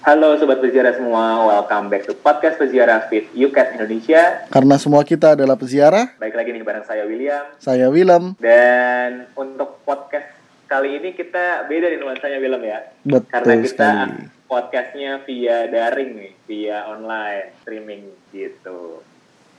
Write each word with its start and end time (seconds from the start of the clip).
Halo 0.00 0.32
Sobat 0.34 0.58
Peziarah 0.58 0.96
semua, 0.96 1.24
welcome 1.46 1.92
back 1.92 2.08
to 2.08 2.16
podcast 2.16 2.56
Peziarah 2.56 3.04
Fit 3.06 3.28
UCAT 3.30 3.76
Indonesia 3.76 4.48
Karena 4.48 4.76
semua 4.76 5.04
kita 5.04 5.36
adalah 5.36 5.54
peziarah, 5.54 6.16
Baik 6.16 6.32
lagi 6.32 6.50
nih 6.50 6.64
bareng 6.64 6.84
saya 6.84 7.04
William 7.04 7.44
saya 7.60 7.86
Willem. 7.88 8.32
Dan 8.36 9.28
untuk 9.34 9.84
podcast 9.84 10.32
kali 10.64 10.96
ini 10.96 11.12
kita 11.12 11.68
beda 11.68 11.86
nih 11.86 11.98
nuansanya 12.00 12.38
William 12.38 12.64
ya 12.64 12.78
Betul 13.02 13.28
Karena 13.28 13.52
kita 13.60 13.68
sekali. 13.68 14.48
podcastnya 14.48 15.10
via 15.20 15.58
daring 15.68 16.10
nih, 16.16 16.32
via 16.46 16.78
online, 16.88 17.52
streaming 17.60 18.02
gitu 18.32 19.04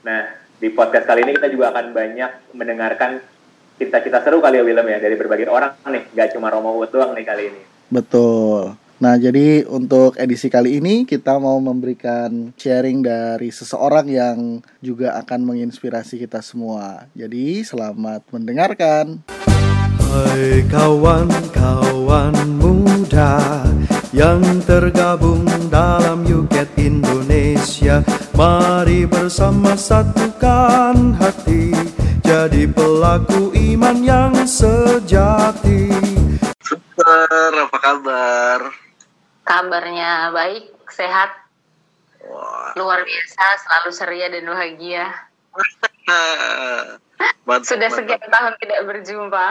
Nah, 0.02 0.26
di 0.58 0.68
podcast 0.68 1.06
kali 1.06 1.22
ini 1.22 1.38
kita 1.38 1.48
juga 1.48 1.70
akan 1.70 1.94
banyak 1.94 2.30
mendengarkan 2.50 3.22
cerita-cerita 3.78 4.18
seru 4.20 4.42
kali 4.42 4.58
ya 4.58 4.66
William 4.66 4.84
ya 4.84 4.98
Dari 4.98 5.14
berbagai 5.14 5.46
orang 5.46 5.78
nih, 5.86 6.10
gak 6.10 6.34
cuma 6.34 6.50
Romo 6.50 6.74
Wood 6.74 6.90
doang 6.90 7.14
nih 7.14 7.22
kali 7.22 7.44
ini 7.46 7.62
Betul. 7.86 8.74
Nah, 9.02 9.18
jadi 9.18 9.66
untuk 9.66 10.14
edisi 10.14 10.46
kali 10.46 10.78
ini 10.78 11.02
kita 11.02 11.34
mau 11.42 11.58
memberikan 11.58 12.54
sharing 12.54 13.02
dari 13.02 13.50
seseorang 13.50 14.06
yang 14.06 14.38
juga 14.78 15.18
akan 15.18 15.42
menginspirasi 15.42 16.22
kita 16.22 16.38
semua. 16.38 17.10
Jadi, 17.10 17.66
selamat 17.66 18.30
mendengarkan. 18.30 19.26
Hai 20.06 20.62
kawan-kawan 20.70 22.30
muda 22.62 23.66
yang 24.14 24.38
tergabung 24.62 25.50
dalam 25.66 26.22
UKET 26.22 26.70
Indonesia 26.78 28.06
Mari 28.36 29.08
bersama 29.08 29.72
satukan 29.72 31.16
hati 31.16 31.72
Jadi 32.20 32.68
pelaku 32.68 33.56
iman 33.56 34.04
yang 34.04 34.36
sejati 34.44 35.88
Super? 36.60 37.41
Kabarnya 39.62 40.34
baik, 40.34 40.74
sehat, 40.90 41.38
Wah, 42.26 42.74
luar 42.74 43.06
biasa, 43.06 43.62
selalu 43.62 43.90
ceria 43.94 44.26
dan 44.26 44.42
bahagia. 44.50 45.06
mantap, 47.46 47.70
Sudah 47.70 47.86
mantap. 47.86 48.02
sekian 48.02 48.26
tahun 48.26 48.58
tidak 48.58 48.80
berjumpa. 48.90 49.46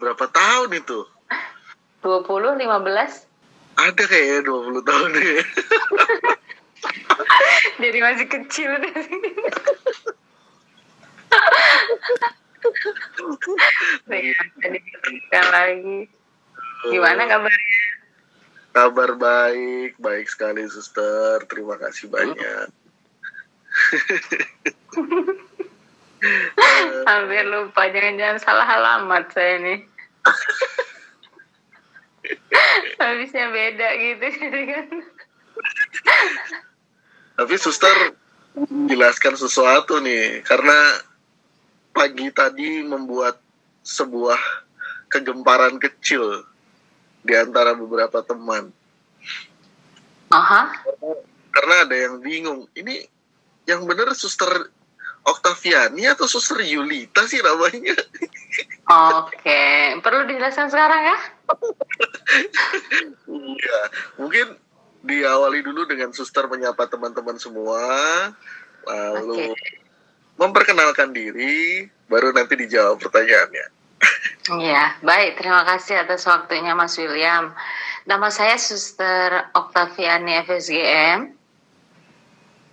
Berapa 0.00 0.24
tahun 0.32 0.72
itu? 0.72 1.04
20, 2.00 2.56
15, 2.56 2.64
Ada 3.76 4.02
kayaknya 4.08 4.48
20 4.48 4.88
tahun 4.88 5.10
ya. 5.20 5.44
jadi 7.84 7.98
masih 8.00 8.24
kecil. 8.32 8.72
Diberikan 14.08 15.44
lagi. 15.52 16.08
Gimana 16.88 17.22
kabarnya? 17.28 17.85
Kabar 18.76 19.16
baik, 19.16 19.96
baik 19.96 20.28
sekali 20.28 20.68
suster. 20.68 21.40
Terima 21.48 21.80
kasih 21.80 22.12
banyak. 22.12 22.68
Hampir 27.08 27.44
lupa, 27.48 27.88
jangan-jangan 27.88 28.36
salah 28.36 28.68
alamat 28.68 29.32
saya 29.32 29.64
nih. 29.64 29.80
Habisnya 33.00 33.48
beda 33.48 33.88
gitu. 33.96 34.28
kan. 34.44 34.88
Tapi 37.40 37.54
suster 37.56 38.12
jelaskan 38.92 39.40
sesuatu 39.40 40.04
nih, 40.04 40.44
karena 40.44 41.00
pagi 41.96 42.28
tadi 42.28 42.84
membuat 42.84 43.40
sebuah 43.88 44.36
kegemparan 45.08 45.80
kecil 45.80 46.44
di 47.26 47.34
antara 47.34 47.74
beberapa 47.74 48.22
teman. 48.22 48.70
Aha, 50.30 50.82
Karena 51.50 51.74
ada 51.86 51.96
yang 51.96 52.22
bingung, 52.22 52.66
ini 52.78 53.06
yang 53.66 53.82
benar 53.86 54.14
suster 54.14 54.70
Oktaviani 55.26 56.06
atau 56.06 56.30
suster 56.30 56.62
Yulita 56.62 57.26
sih 57.26 57.42
namanya? 57.42 57.98
oke. 58.86 59.62
Perlu 60.02 60.22
dijelaskan 60.30 60.70
sekarang 60.70 61.02
ya? 61.02 61.18
Iya, 63.26 63.80
mungkin 64.18 64.58
diawali 65.06 65.62
dulu 65.62 65.86
dengan 65.86 66.10
suster 66.10 66.50
menyapa 66.50 66.90
teman-teman 66.90 67.38
semua, 67.38 67.86
lalu 68.86 69.54
Oke. 69.54 69.78
memperkenalkan 70.34 71.14
diri, 71.14 71.86
baru 72.10 72.34
nanti 72.34 72.58
dijawab 72.58 72.98
pertanyaannya. 72.98 73.66
Iya, 74.46 74.94
baik. 75.02 75.42
Terima 75.42 75.66
kasih 75.66 76.06
atas 76.06 76.22
waktunya 76.22 76.70
Mas 76.78 76.94
William. 76.94 77.50
Nama 78.06 78.30
saya 78.30 78.54
Suster 78.54 79.50
Oktaviani 79.50 80.38
FSGM. 80.46 81.34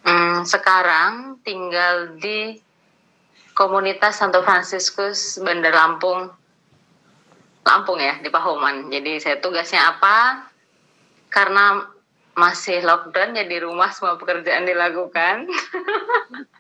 Hmm, 0.06 0.46
sekarang 0.46 1.42
tinggal 1.42 2.14
di 2.22 2.62
komunitas 3.58 4.22
Santo 4.22 4.46
Fransiskus 4.46 5.42
Bandar 5.42 5.74
Lampung. 5.74 6.30
Lampung 7.66 7.98
ya, 7.98 8.22
di 8.22 8.30
Pahoman. 8.30 8.94
Jadi 8.94 9.18
saya 9.18 9.42
tugasnya 9.42 9.98
apa? 9.98 10.46
Karena 11.34 11.90
masih 12.38 12.86
lockdown, 12.86 13.34
ya 13.34 13.50
di 13.50 13.58
rumah 13.58 13.90
semua 13.90 14.22
pekerjaan 14.22 14.70
dilakukan. 14.70 15.50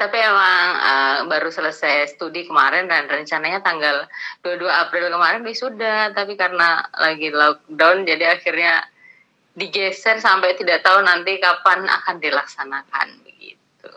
Tapi 0.00 0.18
emang 0.18 0.66
eh, 0.76 1.18
baru 1.32 1.48
selesai 1.48 2.12
studi 2.12 2.44
kemarin 2.44 2.92
dan 2.92 3.08
rencananya 3.08 3.64
tanggal 3.64 4.04
22 4.44 4.68
April 4.68 5.08
kemarin 5.08 5.40
wisuda, 5.40 6.12
tapi 6.12 6.36
karena 6.36 6.84
lagi 7.00 7.32
lockdown 7.32 8.04
jadi 8.04 8.36
akhirnya 8.36 8.84
digeser 9.56 10.20
sampai 10.20 10.60
tidak 10.60 10.84
tahu 10.84 11.00
nanti 11.00 11.40
kapan 11.40 11.88
akan 11.88 12.20
dilaksanakan 12.20 13.08
begitu. 13.24 13.88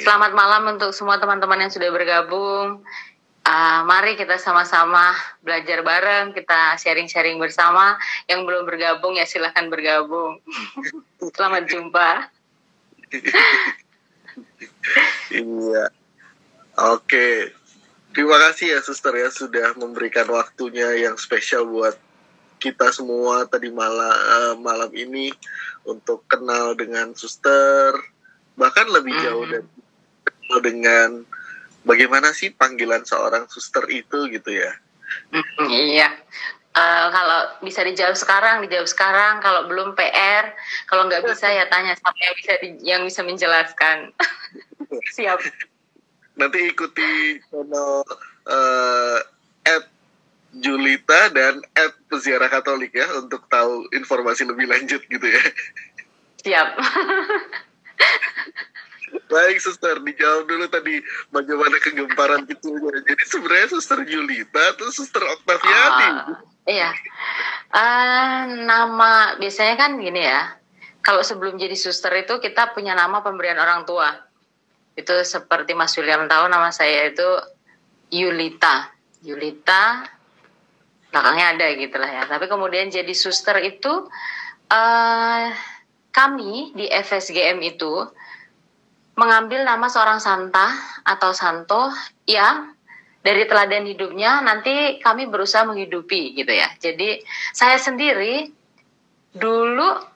Selamat 0.00 0.32
malam 0.32 0.72
untuk 0.72 0.96
semua 0.96 1.20
teman-teman 1.20 1.68
yang 1.68 1.72
sudah 1.72 1.92
bergabung. 1.92 2.80
Ah, 3.42 3.82
mari 3.82 4.14
kita 4.14 4.38
sama-sama 4.38 5.18
belajar 5.42 5.82
bareng, 5.82 6.30
kita 6.30 6.78
sharing-sharing 6.78 7.42
bersama. 7.42 7.98
Yang 8.30 8.40
belum 8.48 8.62
bergabung 8.64 9.18
ya 9.18 9.26
silahkan 9.26 9.66
bergabung. 9.66 10.38
Selamat 11.36 11.66
jumpa. 11.66 12.08
Iya. 15.32 15.84
Oke. 16.76 17.52
Terima 18.12 18.36
kasih 18.48 18.76
ya 18.76 18.80
suster 18.84 19.16
ya 19.16 19.32
sudah 19.32 19.72
memberikan 19.80 20.28
waktunya 20.28 20.92
yang 21.00 21.16
spesial 21.16 21.64
buat 21.64 21.96
kita 22.60 22.92
semua 22.92 23.48
tadi 23.48 23.72
malam 23.72 24.12
eh, 24.12 24.54
malam 24.60 24.90
ini 24.92 25.32
untuk 25.88 26.22
kenal 26.28 26.76
dengan 26.76 27.16
suster 27.16 27.96
bahkan 28.54 28.84
lebih 28.92 29.16
jauh 29.24 29.48
Mhm. 29.48 29.52
dan 29.56 29.64
kenal 30.22 30.58
dengan 30.60 31.08
bagaimana 31.82 32.36
sih 32.36 32.52
panggilan 32.52 33.02
seorang 33.02 33.48
suster 33.48 33.88
itu 33.88 34.28
gitu 34.28 34.50
ya. 34.52 34.70
Mm, 35.32 35.68
iya. 35.68 36.08
Eh, 36.72 37.06
kalau 37.12 37.52
bisa 37.60 37.84
dijawab 37.84 38.16
sekarang, 38.16 38.64
dijawab 38.64 38.88
sekarang. 38.88 39.44
Kalau 39.44 39.68
belum 39.68 39.92
PR, 39.92 40.56
kalau 40.88 41.04
nggak 41.04 41.20
bisa 41.28 41.44
ya 41.52 41.68
tanya 41.68 41.92
siapa 41.92 42.16
yang 42.16 42.36
bisa 42.40 42.52
di- 42.64 42.80
yang 42.80 43.00
bisa 43.04 43.20
menjelaskan. 43.20 44.08
Siap. 45.16 45.36
Nanti 46.40 46.72
ikuti 46.72 47.36
channel 47.52 48.00
eh, 48.48 49.18
at 49.68 49.84
Julita 50.64 51.28
dan 51.36 51.60
at 51.76 51.92
Peziarah 52.08 52.48
Katolik 52.48 52.96
ya 52.96 53.20
untuk 53.20 53.44
tahu 53.52 53.92
informasi 53.92 54.48
lebih 54.48 54.64
lanjut 54.64 55.04
gitu 55.04 55.26
ya. 55.28 55.44
Siap. 56.40 56.68
Baik 59.28 59.60
suster, 59.60 60.00
dijawab 60.00 60.48
dulu 60.48 60.66
tadi 60.72 61.00
bagaimana 61.28 61.76
kegemparan 61.80 62.48
kecilnya. 62.48 63.00
Jadi 63.04 63.24
sebenarnya 63.28 63.68
suster 63.72 63.98
Julita 64.08 64.62
atau 64.72 64.88
suster 64.88 65.20
Oktaviani? 65.20 66.08
Ah, 66.08 66.40
iya. 66.64 66.90
Eh, 67.72 68.40
nama 68.64 69.36
biasanya 69.36 69.74
kan 69.76 70.00
gini 70.00 70.20
ya. 70.24 70.56
Kalau 71.02 71.20
sebelum 71.20 71.58
jadi 71.60 71.74
suster 71.76 72.12
itu 72.14 72.40
kita 72.40 72.72
punya 72.72 72.96
nama 72.96 73.20
pemberian 73.20 73.60
orang 73.60 73.84
tua. 73.84 74.08
Itu 74.96 75.24
seperti 75.24 75.72
Mas 75.72 75.96
William 75.96 76.28
tahu 76.28 76.48
nama 76.48 76.72
saya 76.72 77.08
itu 77.12 77.28
Yulita. 78.12 78.92
Yulita 79.24 80.08
belakangnya 81.12 81.46
ada 81.56 81.66
gitu 81.76 81.96
lah 82.00 82.10
ya. 82.10 82.22
Tapi 82.28 82.48
kemudian 82.48 82.88
jadi 82.88 83.12
suster 83.12 83.60
itu 83.60 84.08
eh 84.72 85.48
kami 86.12 86.76
di 86.76 86.86
FSGM 86.88 87.60
itu 87.64 88.08
mengambil 89.16 89.64
nama 89.68 89.86
seorang 89.92 90.18
santa 90.18 90.72
atau 91.04 91.36
santo 91.36 91.92
yang 92.24 92.72
dari 93.22 93.46
teladan 93.46 93.86
hidupnya 93.86 94.42
nanti 94.42 94.98
kami 94.98 95.30
berusaha 95.30 95.62
menghidupi 95.62 96.34
gitu 96.34 96.50
ya. 96.50 96.66
Jadi 96.80 97.22
saya 97.54 97.78
sendiri 97.78 98.50
dulu 99.32 100.12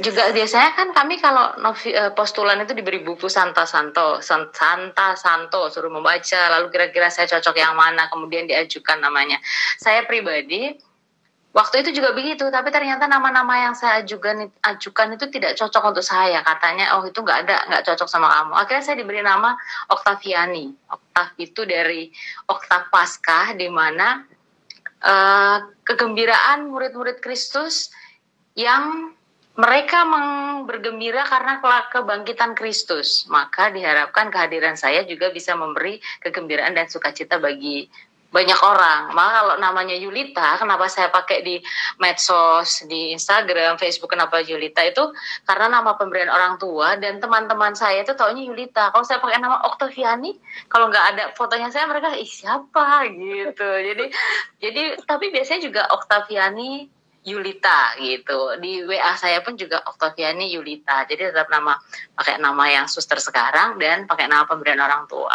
juga 0.00 0.32
biasanya 0.32 0.72
kan 0.72 0.88
kami 0.96 1.20
kalau 1.20 1.60
novi, 1.60 1.92
eh, 1.92 2.10
postulan 2.16 2.62
itu 2.64 2.72
diberi 2.72 3.04
buku 3.04 3.28
Santa 3.28 3.68
Santo, 3.68 4.24
San- 4.24 4.48
Santa 4.50 5.12
Santo 5.14 5.68
suruh 5.68 5.92
membaca, 5.92 6.40
lalu 6.56 6.72
kira-kira 6.72 7.12
saya 7.12 7.28
cocok 7.28 7.54
yang 7.60 7.76
mana, 7.76 8.08
kemudian 8.08 8.48
diajukan 8.48 8.96
namanya. 8.96 9.36
Saya 9.76 10.08
pribadi 10.08 10.72
waktu 11.50 11.82
itu 11.82 11.98
juga 11.98 12.14
begitu 12.14 12.46
tapi 12.46 12.70
ternyata 12.70 13.10
nama-nama 13.10 13.70
yang 13.70 13.74
saya 13.74 14.02
ajukan 14.02 14.50
ajukan 14.62 15.18
itu 15.18 15.26
tidak 15.34 15.58
cocok 15.58 15.94
untuk 15.94 16.06
saya. 16.06 16.40
Katanya 16.46 16.98
oh 16.98 17.06
itu 17.06 17.18
nggak 17.18 17.38
ada 17.46 17.56
nggak 17.70 17.84
cocok 17.90 18.08
sama 18.08 18.30
kamu. 18.30 18.52
Akhirnya 18.54 18.84
saya 18.86 18.96
diberi 18.98 19.20
nama 19.22 19.58
Oktaviani 19.90 20.70
Oktav 20.90 21.28
itu 21.42 21.62
dari 21.66 22.10
Oktav 22.46 22.88
Paskah 22.88 23.58
di 23.58 23.66
mana 23.66 24.22
uh, 25.02 25.58
kegembiraan 25.82 26.70
murid-murid 26.70 27.18
Kristus 27.18 27.90
yang 28.54 29.14
mereka 29.58 30.06
bergembira 30.64 31.26
karena 31.28 31.60
kebangkitan 31.92 32.56
Kristus, 32.56 33.28
maka 33.28 33.68
diharapkan 33.68 34.32
kehadiran 34.32 34.78
saya 34.78 35.04
juga 35.04 35.28
bisa 35.28 35.52
memberi 35.52 36.00
kegembiraan 36.24 36.72
dan 36.72 36.88
sukacita 36.88 37.36
bagi 37.36 37.90
banyak 38.30 38.60
orang. 38.62 39.10
Maka 39.10 39.30
kalau 39.42 39.54
namanya 39.58 39.98
Yulita, 39.98 40.54
kenapa 40.62 40.86
saya 40.86 41.10
pakai 41.10 41.42
di 41.42 41.58
medsos, 41.98 42.86
di 42.86 43.10
Instagram, 43.10 43.74
Facebook, 43.76 44.14
kenapa 44.14 44.38
Yulita 44.38 44.86
itu 44.86 45.02
karena 45.42 45.66
nama 45.66 45.98
pemberian 45.98 46.30
orang 46.30 46.54
tua 46.56 46.94
dan 46.96 47.18
teman-teman 47.18 47.74
saya 47.74 48.06
itu 48.06 48.14
taunya 48.14 48.46
Yulita. 48.46 48.94
Kalau 48.94 49.02
saya 49.02 49.18
pakai 49.18 49.42
nama 49.42 49.66
Oktaviani, 49.66 50.38
kalau 50.70 50.88
nggak 50.88 51.06
ada 51.14 51.24
fotonya 51.34 51.74
saya 51.74 51.90
mereka 51.90 52.14
ih 52.14 52.26
siapa 52.26 53.10
gitu. 53.10 53.66
Jadi 53.66 54.04
jadi 54.62 54.82
tapi 55.02 55.34
biasanya 55.34 55.60
juga 55.66 55.82
Oktaviani 55.90 56.86
Yulita 57.26 57.98
gitu. 58.00 58.56
Di 58.62 58.86
WA 58.86 59.12
saya 59.18 59.42
pun 59.44 59.58
juga 59.58 59.82
Oktaviani 59.84 60.54
Yulita. 60.54 61.04
Jadi 61.04 61.34
tetap 61.34 61.50
nama 61.50 61.74
pakai 62.14 62.38
nama 62.38 62.64
yang 62.70 62.86
suster 62.86 63.18
sekarang 63.18 63.76
dan 63.76 64.06
pakai 64.06 64.30
nama 64.30 64.46
pemberian 64.46 64.80
orang 64.80 65.04
tua. 65.10 65.34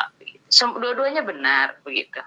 Dua-duanya 0.50 1.22
benar 1.28 1.84
begitu. 1.84 2.24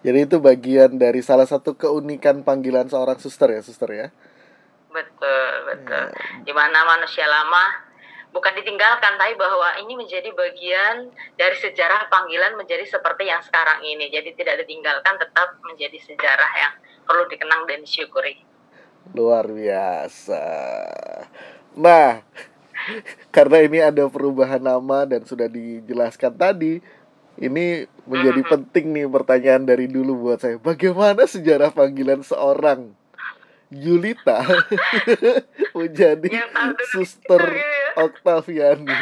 Jadi 0.00 0.18
itu 0.26 0.36
bagian 0.42 0.96
dari 0.96 1.20
salah 1.20 1.46
satu 1.46 1.76
keunikan 1.76 2.42
panggilan 2.42 2.88
seorang 2.88 3.18
suster 3.20 3.52
ya, 3.52 3.60
suster 3.62 3.90
ya. 3.90 4.08
Betul, 4.90 5.52
betul. 5.70 6.06
Ya. 6.10 6.42
Di 6.42 6.52
mana 6.52 6.82
manusia 6.82 7.24
lama 7.28 7.90
bukan 8.30 8.52
ditinggalkan, 8.58 9.18
tapi 9.18 9.34
bahwa 9.38 9.78
ini 9.82 9.94
menjadi 9.98 10.30
bagian 10.34 11.10
dari 11.34 11.56
sejarah 11.58 12.10
panggilan 12.10 12.58
menjadi 12.58 12.86
seperti 12.86 13.30
yang 13.30 13.42
sekarang 13.42 13.82
ini. 13.82 14.10
Jadi 14.10 14.34
tidak 14.34 14.66
ditinggalkan, 14.66 15.18
tetap 15.18 15.58
menjadi 15.62 15.98
sejarah 15.98 16.52
yang 16.58 16.74
perlu 17.06 17.26
dikenang 17.30 17.66
dan 17.66 17.82
disyukuri. 17.82 18.42
Luar 19.14 19.50
biasa. 19.50 20.44
Nah, 21.74 22.22
karena 23.34 23.58
ini 23.62 23.78
ada 23.82 24.06
perubahan 24.06 24.62
nama 24.62 25.06
dan 25.06 25.26
sudah 25.26 25.50
dijelaskan 25.50 26.34
tadi, 26.34 26.82
ini 27.40 27.88
menjadi 28.04 28.42
penting 28.44 28.92
nih 28.92 29.08
pertanyaan 29.08 29.64
dari 29.64 29.88
dulu 29.88 30.28
buat 30.28 30.44
saya. 30.44 30.60
Bagaimana 30.60 31.24
sejarah 31.24 31.72
panggilan 31.72 32.20
seorang 32.20 32.92
Yulita 33.72 34.44
menjadi 35.78 36.28
suster 36.92 37.40
Octaviani? 37.96 38.92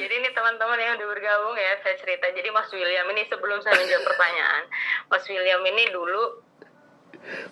Jadi 0.00 0.14
ini 0.16 0.28
teman-teman 0.34 0.76
yang 0.76 0.98
udah 0.98 1.08
bergabung 1.08 1.56
ya, 1.56 1.78
saya 1.80 1.96
cerita. 1.96 2.28
Jadi 2.34 2.50
Mas 2.52 2.68
William 2.74 3.06
ini 3.14 3.22
sebelum 3.30 3.62
saya 3.64 3.78
menjawab 3.78 4.04
pertanyaan, 4.04 4.64
Mas 5.08 5.24
William 5.30 5.62
ini 5.64 5.84
dulu 5.94 6.22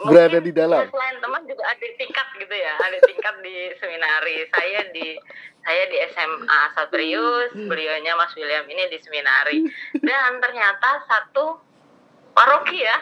berada 0.04 0.38
di 0.40 0.52
dalam. 0.52 0.88
Selain 0.88 1.16
teman 1.20 1.44
juga 1.44 1.64
ada 1.64 1.86
tingkat 1.96 2.28
gitu 2.40 2.54
ya, 2.56 2.74
ada 2.76 2.98
tingkat 3.04 3.34
di 3.44 3.56
seminari. 3.78 4.36
Saya 4.50 4.80
di 4.90 5.06
saya 5.68 5.84
di 5.92 6.00
SMA 6.16 6.60
Satrius, 6.72 7.52
beliaunya 7.52 8.16
Mas 8.16 8.32
William 8.32 8.64
ini 8.72 8.88
di 8.88 8.96
seminari. 9.04 9.68
Dan 10.00 10.40
ternyata 10.40 11.04
satu 11.04 11.60
paroki 12.32 12.80
ya, 12.80 12.96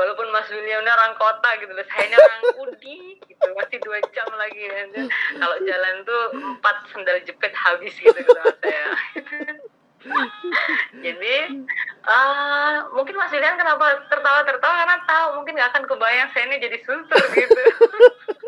walaupun 0.00 0.32
Mas 0.32 0.48
William 0.48 0.80
ini 0.80 0.88
orang 0.88 1.12
kota 1.20 1.60
gitu, 1.60 1.76
saya 1.76 2.08
ini 2.08 2.16
orang 2.16 2.42
Udi 2.64 3.20
gitu, 3.20 3.46
masih 3.52 3.78
dua 3.84 4.00
jam 4.16 4.32
lagi. 4.32 4.64
Kalau 5.36 5.56
jalan 5.60 5.94
tuh 6.08 6.22
empat 6.56 6.76
sendal 6.96 7.20
jepit 7.28 7.52
habis 7.52 7.92
gitu 8.00 8.16
gitu 8.16 8.40
saya. 8.64 8.88
Jadi 11.04 11.36
uh, 12.06 12.76
mungkin 12.96 13.18
Mas 13.20 13.32
William 13.34 13.60
kenapa 13.60 14.08
tertawa-tertawa 14.08 14.74
karena 14.86 14.96
tahu 15.04 15.26
mungkin 15.36 15.58
gak 15.58 15.70
akan 15.74 15.84
kebayang 15.84 16.30
saya 16.30 16.46
ini 16.46 16.62
jadi 16.62 16.78
suster 16.86 17.22
gitu. 17.34 17.62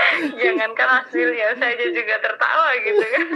Jangankan 0.42 0.86
Mas 0.88 1.10
William 1.12 1.52
saja 1.58 1.86
juga 1.90 2.14
tertawa 2.22 2.68
gitu 2.82 3.04
kan. 3.04 3.26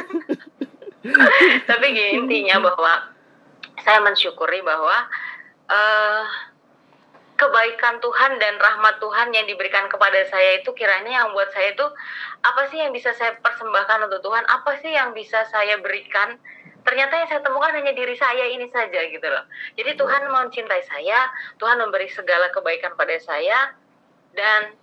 Tapi 1.68 1.86
intinya 2.14 2.62
bahwa 2.62 3.10
saya 3.82 3.98
mensyukuri 4.06 4.62
bahwa 4.62 5.10
uh, 5.66 6.24
kebaikan 7.34 7.98
Tuhan 7.98 8.38
dan 8.38 8.54
rahmat 8.62 9.02
Tuhan 9.02 9.34
yang 9.34 9.46
diberikan 9.50 9.90
kepada 9.90 10.22
saya 10.30 10.62
itu 10.62 10.70
kiranya 10.78 11.26
yang 11.26 11.34
buat 11.34 11.50
saya 11.50 11.74
itu 11.74 11.86
apa 12.46 12.70
sih 12.70 12.78
yang 12.78 12.94
bisa 12.94 13.10
saya 13.18 13.34
persembahkan 13.42 14.06
untuk 14.06 14.22
Tuhan? 14.22 14.46
Apa 14.46 14.78
sih 14.78 14.94
yang 14.94 15.10
bisa 15.10 15.42
saya 15.50 15.82
berikan? 15.82 16.38
Ternyata 16.82 17.14
yang 17.14 17.28
saya 17.30 17.42
temukan 17.42 17.70
hanya 17.74 17.94
diri 17.94 18.14
saya 18.18 18.46
ini 18.50 18.66
saja 18.70 19.06
gitu 19.06 19.26
loh. 19.26 19.46
Jadi 19.78 19.94
Tuhan 19.98 20.22
mencintai 20.30 20.82
saya 20.86 21.30
Tuhan 21.58 21.78
memberi 21.82 22.10
segala 22.10 22.50
kebaikan 22.54 22.94
pada 22.94 23.18
saya 23.22 23.74
dan 24.34 24.74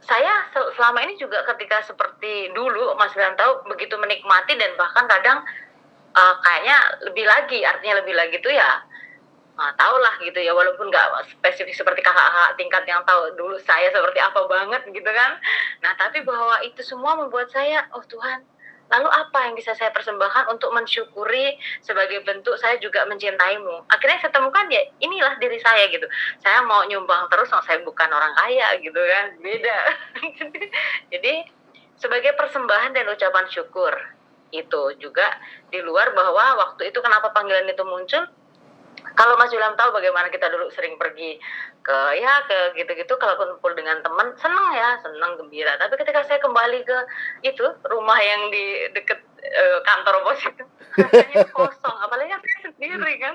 saya 0.00 0.48
selama 0.52 1.04
ini 1.04 1.20
juga 1.20 1.44
ketika 1.54 1.84
seperti 1.84 2.48
dulu 2.56 2.96
Mas 2.96 3.12
Bilang 3.12 3.36
tahu 3.36 3.68
begitu 3.68 3.94
menikmati 4.00 4.56
dan 4.56 4.72
bahkan 4.80 5.04
kadang 5.04 5.44
uh, 6.16 6.34
kayaknya 6.40 6.78
lebih 7.04 7.24
lagi 7.28 7.60
artinya 7.62 8.00
lebih 8.00 8.14
lagi 8.16 8.40
tuh 8.40 8.52
ya 8.52 8.80
nah, 9.60 9.76
tahu 9.76 9.96
lah 10.00 10.16
gitu 10.24 10.40
ya 10.40 10.56
walaupun 10.56 10.88
nggak 10.88 11.36
spesifik 11.36 11.76
seperti 11.76 12.00
kakak-kakak 12.00 12.56
tingkat 12.56 12.84
yang 12.88 13.04
tahu 13.04 13.28
dulu 13.36 13.60
saya 13.60 13.92
seperti 13.92 14.16
apa 14.16 14.40
banget 14.48 14.82
gitu 14.88 15.10
kan. 15.12 15.36
Nah 15.84 15.92
tapi 16.00 16.24
bahwa 16.24 16.64
itu 16.64 16.80
semua 16.80 17.20
membuat 17.20 17.52
saya 17.52 17.84
oh 17.92 18.04
Tuhan 18.08 18.40
lalu 18.90 19.08
apa 19.08 19.38
yang 19.46 19.54
bisa 19.54 19.72
saya 19.78 19.94
persembahkan 19.94 20.50
untuk 20.50 20.74
mensyukuri 20.74 21.54
sebagai 21.80 22.26
bentuk 22.26 22.58
saya 22.58 22.76
juga 22.82 23.06
mencintaimu? 23.06 23.86
Akhirnya 23.86 24.18
saya 24.18 24.34
temukan 24.34 24.66
ya 24.66 24.82
inilah 24.98 25.38
diri 25.38 25.62
saya 25.62 25.86
gitu. 25.88 26.04
Saya 26.42 26.66
mau 26.66 26.82
nyumbang 26.84 27.30
terus 27.30 27.48
saya 27.50 27.78
bukan 27.86 28.10
orang 28.10 28.34
kaya 28.34 28.74
gitu 28.82 28.98
kan. 28.98 29.26
Beda. 29.38 29.78
Jadi 31.14 31.34
sebagai 31.96 32.34
persembahan 32.34 32.96
dan 32.96 33.06
ucapan 33.08 33.46
syukur 33.46 33.94
itu 34.50 34.82
juga 34.98 35.38
di 35.70 35.78
luar 35.78 36.10
bahwa 36.10 36.58
waktu 36.58 36.90
itu 36.90 36.98
kenapa 36.98 37.30
panggilan 37.30 37.70
itu 37.70 37.86
muncul 37.86 38.26
kalau 39.18 39.34
Mas 39.36 39.50
Wilam 39.50 39.74
tahu 39.74 39.90
bagaimana 39.94 40.30
kita 40.30 40.46
dulu 40.50 40.70
sering 40.70 40.94
pergi 40.94 41.40
ke 41.80 41.98
ya 42.20 42.44
ke 42.44 42.76
gitu-gitu 42.76 43.16
kalau 43.16 43.34
kumpul 43.40 43.72
dengan 43.72 43.98
teman 44.04 44.36
seneng 44.36 44.68
ya 44.76 45.00
seneng 45.00 45.40
gembira. 45.40 45.74
Tapi 45.80 45.96
ketika 45.96 46.22
saya 46.28 46.38
kembali 46.38 46.84
ke 46.84 46.98
itu 47.42 47.64
rumah 47.88 48.18
yang 48.20 48.52
di 48.52 48.92
deket 48.94 49.18
uh, 49.40 49.78
kantor 49.82 50.14
bos 50.22 50.40
itu 50.44 50.64
rasanya 51.00 51.44
kosong. 51.56 51.96
Apalagi 52.04 52.36
saya 52.36 52.70
sendiri 52.70 53.12
kan. 53.18 53.34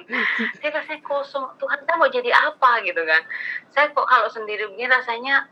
Saya 0.62 0.70
rasanya 0.80 1.02
kosong. 1.04 1.46
Tuhan 1.58 1.80
saya 1.84 1.96
mau 1.98 2.10
jadi 2.10 2.32
apa 2.32 2.72
gitu 2.86 3.02
kan. 3.04 3.22
Saya 3.74 3.92
kok 3.92 4.08
kalau 4.08 4.30
sendiri 4.30 4.70
begini 4.70 4.94
rasanya 4.94 5.50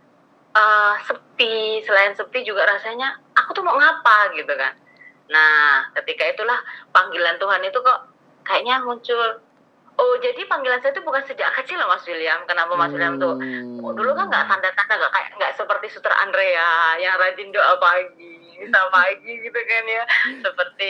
uh, 0.53 0.95
sepi. 1.03 1.81
Selain 1.83 2.13
sepi 2.13 2.45
juga 2.45 2.69
rasanya 2.69 3.19
aku 3.33 3.57
tuh 3.57 3.63
mau 3.65 3.75
ngapa 3.75 4.37
gitu 4.37 4.53
kan. 4.53 4.77
Nah 5.33 5.89
ketika 5.97 6.29
itulah 6.29 6.61
panggilan 6.93 7.41
Tuhan 7.41 7.61
itu 7.65 7.79
kok 7.81 7.99
kayaknya 8.45 8.83
muncul 8.83 9.41
Oh, 9.93 10.17
jadi 10.17 10.41
panggilan 10.49 10.81
saya 10.81 10.89
itu 10.89 11.05
bukan 11.05 11.21
sejak 11.29 11.53
kecil 11.61 11.77
loh 11.77 11.85
Mas 11.85 12.05
William. 12.09 12.41
Kenapa 12.49 12.73
Mas 12.73 12.89
hmm. 12.89 12.95
William 12.97 13.15
tuh 13.21 13.35
oh, 13.85 13.93
dulu 13.93 14.17
kan 14.17 14.25
nggak 14.25 14.45
tanda-tanda 14.49 14.93
nggak 14.97 15.13
kayak 15.13 15.29
nggak 15.37 15.53
seperti 15.53 15.85
Suter 15.93 16.13
Andrea 16.17 16.97
yang 16.97 17.13
rajin 17.21 17.53
doa 17.53 17.77
pagi, 17.77 18.57
bisa 18.57 18.79
pagi 18.89 19.33
gitu 19.37 19.59
kan 19.59 19.83
ya. 19.85 20.03
Seperti 20.41 20.89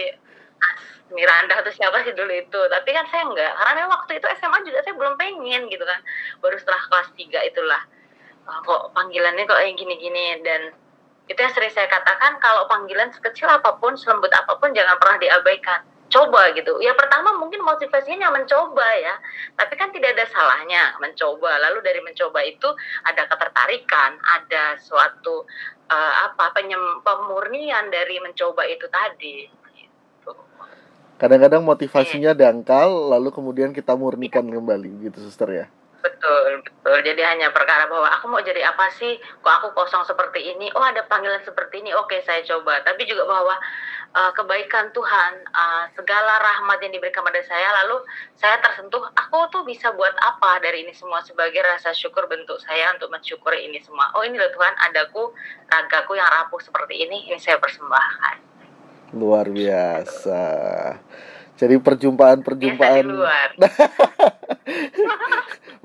Miranda 1.11 1.59
atau 1.59 1.71
siapa 1.75 2.07
sih 2.07 2.15
dulu 2.15 2.31
itu. 2.31 2.61
Tapi 2.71 2.89
kan 2.95 3.05
saya 3.11 3.27
enggak. 3.27 3.51
Karena 3.59 3.91
waktu 3.91 4.11
itu 4.23 4.27
SMA 4.39 4.57
juga 4.63 4.79
saya 4.87 4.95
belum 4.95 5.15
pengen 5.19 5.67
gitu 5.67 5.83
kan. 5.83 5.99
Baru 6.39 6.55
setelah 6.55 6.79
kelas 6.87 7.09
3 7.19 7.49
itulah. 7.51 7.81
Kok 8.43 8.95
panggilannya 8.95 9.43
kok 9.43 9.59
kayak 9.59 9.75
gini-gini 9.75 10.39
dan 10.47 10.71
itu 11.31 11.39
yang 11.39 11.53
sering 11.55 11.71
saya 11.71 11.87
katakan 11.87 12.35
kalau 12.43 12.67
panggilan 12.67 13.07
sekecil 13.15 13.47
apa 13.47 13.79
pun, 13.79 13.95
selembut 13.95 14.31
apa 14.35 14.59
pun 14.59 14.75
jangan 14.75 14.99
pernah 14.99 15.15
diabaikan 15.23 15.79
coba 16.13 16.53
gitu. 16.53 16.77
Ya 16.77 16.93
pertama 16.93 17.33
mungkin 17.41 17.65
motivasinya 17.65 18.29
mencoba 18.29 18.85
ya, 19.01 19.17
tapi 19.57 19.73
kan 19.73 19.89
tidak 19.89 20.13
ada 20.13 20.29
salahnya 20.29 20.93
mencoba. 21.01 21.57
Lalu 21.57 21.81
dari 21.81 22.01
mencoba 22.05 22.45
itu 22.45 22.69
ada 23.01 23.25
ketertarikan, 23.25 24.21
ada 24.21 24.77
suatu 24.77 25.49
uh, 25.89 26.13
apa 26.29 26.53
penyem, 26.53 27.01
pemurnian 27.01 27.89
dari 27.89 28.21
mencoba 28.21 28.69
itu 28.69 28.85
tadi. 28.93 29.49
Gitu. 29.73 30.31
Kadang-kadang 31.17 31.65
motivasinya 31.65 32.37
hmm. 32.37 32.39
dangkal, 32.39 32.89
lalu 33.17 33.33
kemudian 33.33 33.73
kita 33.73 33.97
murnikan 33.97 34.45
ya. 34.45 34.61
kembali 34.61 35.09
gitu, 35.09 35.17
suster 35.25 35.49
ya. 35.49 35.65
Betul 36.03 36.59
betul. 36.59 36.97
Jadi 36.99 37.21
hanya 37.23 37.47
perkara 37.55 37.87
bahwa 37.87 38.11
aku 38.11 38.27
mau 38.27 38.43
jadi 38.43 38.67
apa 38.67 38.91
sih? 38.99 39.15
Kok 39.39 39.53
aku 39.63 39.67
kosong 39.71 40.03
seperti 40.03 40.51
ini? 40.51 40.67
Oh 40.75 40.83
ada 40.83 41.07
panggilan 41.07 41.39
seperti 41.47 41.79
ini? 41.79 41.95
Oke 41.95 42.19
saya 42.27 42.43
coba. 42.43 42.83
Tapi 42.83 43.07
juga 43.07 43.23
bahwa 43.23 43.55
uh, 44.11 44.31
kebaikan 44.35 44.91
Tuhan 44.91 45.31
uh, 45.55 45.87
segala 45.95 46.43
rahmat 46.43 46.83
yang 46.83 46.91
diberikan 46.91 47.23
pada 47.23 47.39
saya 47.47 47.71
lalu 47.83 48.03
saya 48.35 48.59
tersentuh 48.59 48.99
aku 49.15 49.47
tuh 49.49 49.63
bisa 49.63 49.95
buat 49.95 50.13
apa 50.19 50.59
dari 50.59 50.83
ini 50.83 50.91
semua 50.91 51.23
sebagai 51.23 51.63
rasa 51.63 51.95
syukur 51.95 52.27
bentuk 52.27 52.59
saya 52.59 52.91
untuk 52.99 53.07
mensyukuri 53.07 53.63
ini 53.71 53.79
semua? 53.79 54.11
Oh 54.19 54.27
ini 54.27 54.35
loh 54.35 54.51
Tuhan 54.51 54.75
adaku 54.91 55.31
ragaku 55.71 56.19
yang 56.19 56.27
rapuh 56.27 56.59
seperti 56.59 56.99
ini 56.99 57.31
ini 57.31 57.39
saya 57.39 57.55
persembahkan. 57.57 58.51
Luar 59.15 59.47
biasa 59.47 60.43
jadi 61.57 61.77
perjumpaan-perjumpaan. 61.77 63.05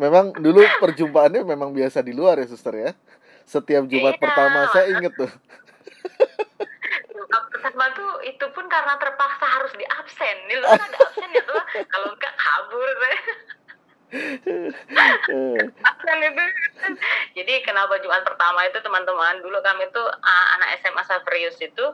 Memang 0.02 0.30
dulu 0.38 0.62
perjumpaannya 0.78 1.42
memang 1.42 1.74
biasa 1.74 2.06
di 2.06 2.14
luar 2.14 2.38
ya 2.38 2.46
suster 2.46 2.70
ya? 2.70 2.94
Setiap 3.42 3.82
Jumat 3.90 4.14
iya. 4.14 4.22
pertama 4.22 4.70
saya 4.70 4.94
inget 4.94 5.10
tuh. 5.18 5.26
Pertama 7.50 7.90
tuh 7.98 8.22
itu 8.22 8.46
pun 8.54 8.62
karena 8.70 8.94
terpaksa 8.94 9.58
harus 9.58 9.74
di 9.74 9.82
absen 9.82 10.38
nih 10.46 10.62
lu 10.62 10.66
kan 10.70 10.78
ada 10.78 10.98
absen 11.02 11.34
ya 11.34 11.42
tuh 11.42 11.58
kalau 11.90 12.14
enggak 12.14 12.34
kabur. 12.38 12.86
itu 12.86 13.10
jadi 17.36 17.54
kenapa 17.60 18.00
Jumat 18.00 18.24
pertama 18.24 18.64
itu 18.64 18.80
teman-teman 18.80 19.44
dulu 19.44 19.60
kami 19.60 19.84
tuh 19.92 20.08
uh, 20.08 20.46
anak 20.56 20.80
SMA 20.80 21.02
Saverius 21.04 21.60
itu 21.60 21.84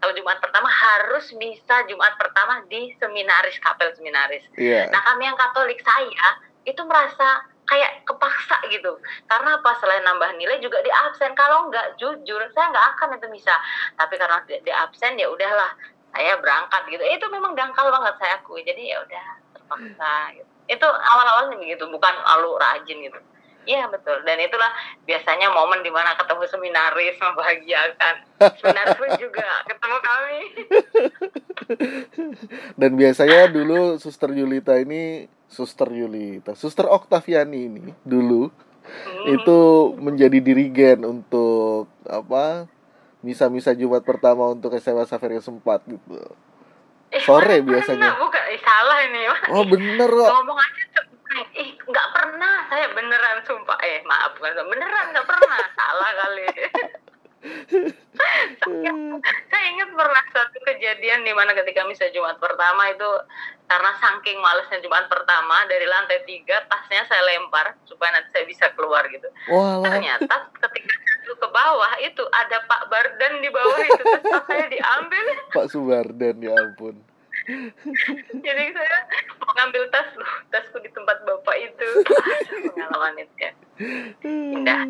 kalau 0.00 0.12
Jumat 0.16 0.40
pertama 0.40 0.72
harus 0.72 1.28
bisa 1.36 1.84
Jumat 1.84 2.16
pertama 2.16 2.64
di 2.72 2.96
seminaris 2.96 3.60
kapel 3.60 3.92
seminaris. 3.92 4.44
Yeah. 4.56 4.88
nah 4.88 5.04
kami 5.12 5.28
yang 5.28 5.36
Katolik 5.36 5.84
saya 5.84 6.40
itu 6.64 6.80
merasa 6.88 7.44
kayak 7.68 8.08
kepaksa 8.08 8.56
gitu. 8.72 8.96
Karena 9.28 9.60
apa? 9.60 9.76
Selain 9.78 10.00
nambah 10.00 10.40
nilai 10.40 10.56
juga 10.64 10.80
di 10.80 10.88
absen. 10.88 11.36
Kalau 11.36 11.68
nggak 11.68 12.00
jujur 12.00 12.40
saya 12.56 12.72
nggak 12.72 12.86
akan 12.96 13.20
itu 13.20 13.28
bisa. 13.28 13.54
Tapi 14.00 14.16
karena 14.16 14.40
di, 14.48 14.56
di 14.64 14.72
absen 14.72 15.20
ya 15.20 15.28
udahlah 15.28 15.76
saya 16.16 16.40
berangkat 16.40 16.82
gitu. 16.88 17.04
Itu 17.04 17.28
memang 17.28 17.52
dangkal 17.52 17.92
banget 17.92 18.16
saya 18.16 18.40
akui. 18.40 18.64
Jadi 18.64 18.88
ya 18.88 19.04
udah 19.04 19.26
terpaksa 19.52 20.12
gitu. 20.40 20.47
Itu 20.68 20.86
awal-awalnya 20.86 21.56
begitu 21.56 21.84
bukan 21.88 22.14
lalu 22.24 22.50
rajin 22.60 22.98
gitu 23.00 23.20
Iya 23.68 23.84
betul 23.92 24.24
dan 24.24 24.40
itulah 24.40 24.72
biasanya 25.04 25.52
momen 25.52 25.84
di 25.84 25.92
mana 25.92 26.16
ketemu 26.16 26.40
seminaris 26.48 27.20
membahagiakan 27.24 28.14
seminaris 28.56 28.96
pun 28.96 29.10
juga 29.20 29.48
ketemu 29.68 29.98
kami 30.00 30.40
dan 32.80 32.90
biasanya 32.96 33.52
dulu 33.52 34.00
Suster 34.00 34.32
Yulita 34.32 34.80
ini 34.80 35.28
Suster 35.52 35.92
Yulita, 35.92 36.56
Suster 36.56 36.88
Oktaviani 36.88 37.60
ini 37.68 37.84
dulu 38.08 38.48
hmm. 38.48 39.36
itu 39.36 39.58
menjadi 40.00 40.40
dirigen 40.40 41.04
untuk 41.04 41.92
apa 42.08 42.64
misa-misa 43.20 43.76
Jumat 43.76 44.00
pertama 44.00 44.48
untuk 44.48 44.72
SMA 44.80 45.04
Saveria 45.04 45.42
sempat 45.44 45.84
gitu. 45.84 46.16
Eh, 47.08 47.22
Sore 47.24 47.64
biasanya. 47.64 48.20
bukan, 48.20 48.42
eh, 48.52 48.60
salah 48.60 48.98
ini. 49.08 49.20
Oh 49.48 49.64
bener 49.64 50.08
kok. 50.12 50.28
Ngomong 50.28 50.58
aja 50.60 51.08
eh 51.54 51.68
nggak 51.76 52.08
pernah 52.16 52.66
saya 52.72 52.88
beneran 52.96 53.38
sumpah 53.44 53.78
eh 53.84 54.00
maaf 54.08 54.34
bukan 54.40 54.64
beneran 54.72 55.06
nggak 55.12 55.26
pernah 55.28 55.60
salah 55.78 56.10
kali 56.24 56.44
saya, 58.58 58.92
saya 59.46 59.64
ingat 59.70 59.90
pernah 59.94 60.24
satu 60.34 60.58
kejadian 60.66 61.22
di 61.22 61.30
mana 61.30 61.54
ketika 61.54 61.86
misa 61.86 62.10
Jumat 62.10 62.42
pertama 62.42 62.90
itu 62.90 63.06
karena 63.70 63.94
saking 64.00 64.42
malesnya 64.42 64.82
Jumat 64.82 65.06
pertama 65.06 65.62
dari 65.70 65.86
lantai 65.86 66.26
tiga 66.26 66.66
tasnya 66.66 67.06
saya 67.06 67.22
lempar 67.22 67.78
supaya 67.86 68.18
nanti 68.18 68.32
saya 68.34 68.44
bisa 68.48 68.66
keluar 68.74 69.06
gitu. 69.12 69.28
Walah. 69.52 69.86
Ternyata 69.86 70.34
ketika 70.66 70.94
ke 71.38 71.48
bawah 71.48 71.92
itu 72.02 72.22
ada 72.34 72.58
Pak 72.66 72.82
Bardan 72.90 73.40
di 73.40 73.48
bawah 73.48 73.80
itu 73.80 74.02
terus 74.02 74.44
saya 74.44 74.66
diambil. 74.66 75.24
Pak 75.56 75.66
Subardan 75.70 76.36
ya 76.42 76.52
ampun. 76.58 76.96
Jadi 78.44 78.64
saya 78.76 78.96
mau 79.40 79.50
ngambil 79.56 79.88
tas 79.88 80.10
loh, 80.20 80.32
tasku 80.52 80.76
di 80.84 80.90
tempat 80.92 81.16
bapak 81.24 81.56
itu. 81.56 81.88
Pengalaman 82.76 83.24
itu 83.24 83.34
ya. 83.40 83.52
Indah. 84.28 84.84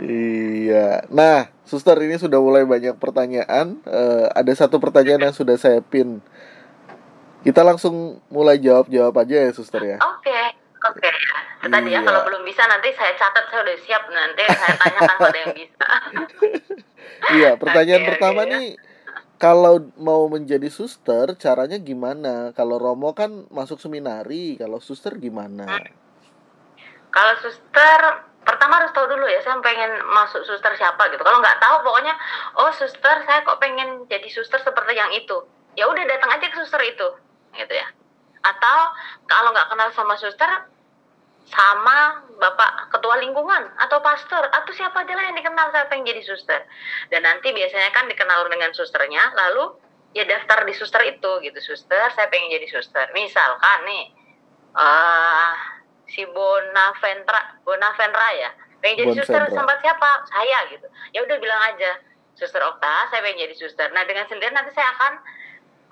Iya. 0.00 0.88
Nah, 1.12 1.52
suster 1.68 1.98
ini 2.00 2.16
sudah 2.16 2.40
mulai 2.40 2.64
banyak 2.64 2.96
pertanyaan. 2.96 3.84
Uh, 3.84 4.32
ada 4.32 4.52
satu 4.56 4.80
pertanyaan 4.80 5.28
yang 5.28 5.36
sudah 5.36 5.60
saya 5.60 5.84
pin. 5.84 6.24
Kita 7.44 7.60
langsung 7.60 8.24
mulai 8.32 8.56
jawab-jawab 8.56 9.20
aja 9.20 9.44
ya, 9.44 9.50
suster 9.52 9.84
ya. 9.84 9.96
Oke. 10.00 10.24
Okay. 10.24 10.63
Oke, 10.84 11.00
okay. 11.00 11.14
tadi 11.64 11.96
iya. 11.96 12.04
ya 12.04 12.06
kalau 12.06 12.28
belum 12.28 12.44
bisa 12.44 12.60
nanti 12.68 12.92
saya 12.92 13.16
catat 13.16 13.48
saya 13.48 13.64
udah 13.64 13.78
siap 13.88 14.04
nanti 14.12 14.44
saya 14.44 14.74
tanyakan 14.76 15.16
pada 15.16 15.38
yang 15.40 15.54
bisa. 15.56 15.88
iya, 17.40 17.50
pertanyaan 17.56 18.04
okay, 18.04 18.10
pertama 18.12 18.42
okay, 18.44 18.52
nih 18.52 18.66
kalau 19.40 19.74
mau 19.96 20.28
menjadi 20.28 20.68
suster 20.68 21.40
caranya 21.40 21.80
gimana? 21.80 22.52
Kalau 22.52 22.76
Romo 22.76 23.16
kan 23.16 23.48
masuk 23.48 23.80
seminari, 23.80 24.60
kalau 24.60 24.76
suster 24.76 25.16
gimana? 25.16 25.64
Hmm. 25.64 25.88
Kalau 27.08 27.34
suster 27.40 28.00
pertama 28.44 28.76
harus 28.84 28.92
tahu 28.92 29.08
dulu 29.08 29.24
ya 29.24 29.40
saya 29.40 29.56
pengen 29.64 29.88
masuk 30.12 30.44
suster 30.44 30.76
siapa 30.76 31.08
gitu 31.08 31.24
kalau 31.24 31.40
nggak 31.40 31.56
tahu 31.64 31.80
pokoknya 31.80 32.12
oh 32.60 32.68
suster 32.76 33.24
saya 33.24 33.40
kok 33.40 33.56
pengen 33.56 34.04
jadi 34.04 34.28
suster 34.28 34.60
seperti 34.60 34.92
yang 34.92 35.08
itu 35.16 35.48
ya 35.80 35.88
udah 35.88 36.04
datang 36.04 36.28
aja 36.28 36.52
ke 36.52 36.56
suster 36.60 36.84
itu 36.84 37.08
gitu 37.56 37.72
ya 37.72 37.88
atau 38.44 38.92
kalau 39.24 39.56
nggak 39.56 39.72
kenal 39.72 39.88
sama 39.96 40.14
suster 40.20 40.68
sama 41.44 42.24
bapak 42.40 42.88
ketua 42.88 43.20
lingkungan 43.20 43.68
atau 43.76 44.00
pastor 44.00 44.48
atau 44.48 44.72
siapa 44.72 45.04
aja 45.04 45.12
lah 45.12 45.28
yang 45.28 45.36
dikenal 45.36 45.68
saya 45.70 45.84
pengen 45.92 46.08
jadi 46.08 46.22
suster. 46.24 46.60
Dan 47.12 47.24
nanti 47.24 47.52
biasanya 47.52 47.92
kan 47.92 48.08
dikenal 48.08 48.48
dengan 48.48 48.72
susternya 48.72 49.32
lalu 49.36 49.76
ya 50.16 50.24
daftar 50.24 50.64
di 50.64 50.72
suster 50.72 51.04
itu 51.04 51.30
gitu. 51.44 51.58
Suster 51.60 52.08
saya 52.16 52.26
pengen 52.32 52.48
jadi 52.48 52.66
suster? 52.68 53.06
Misalkan 53.12 53.78
nih 53.84 54.04
uh, 54.72 55.52
si 56.08 56.24
Bonaventra 56.32 57.60
Bonaventra 57.62 58.28
ya. 58.40 58.50
Pengen 58.80 59.04
jadi 59.04 59.12
suster 59.20 59.42
sama 59.52 59.76
siapa? 59.84 60.24
Saya 60.32 60.58
gitu. 60.72 60.88
Ya 61.12 61.24
udah 61.28 61.36
bilang 61.36 61.60
aja 61.76 62.00
suster 62.34 62.64
Okta 62.64 63.12
saya 63.12 63.20
pengen 63.20 63.44
jadi 63.46 63.54
suster? 63.56 63.92
Nah 63.92 64.08
dengan 64.08 64.24
sendiri 64.32 64.50
nanti 64.50 64.72
saya 64.72 64.88
akan 64.96 65.12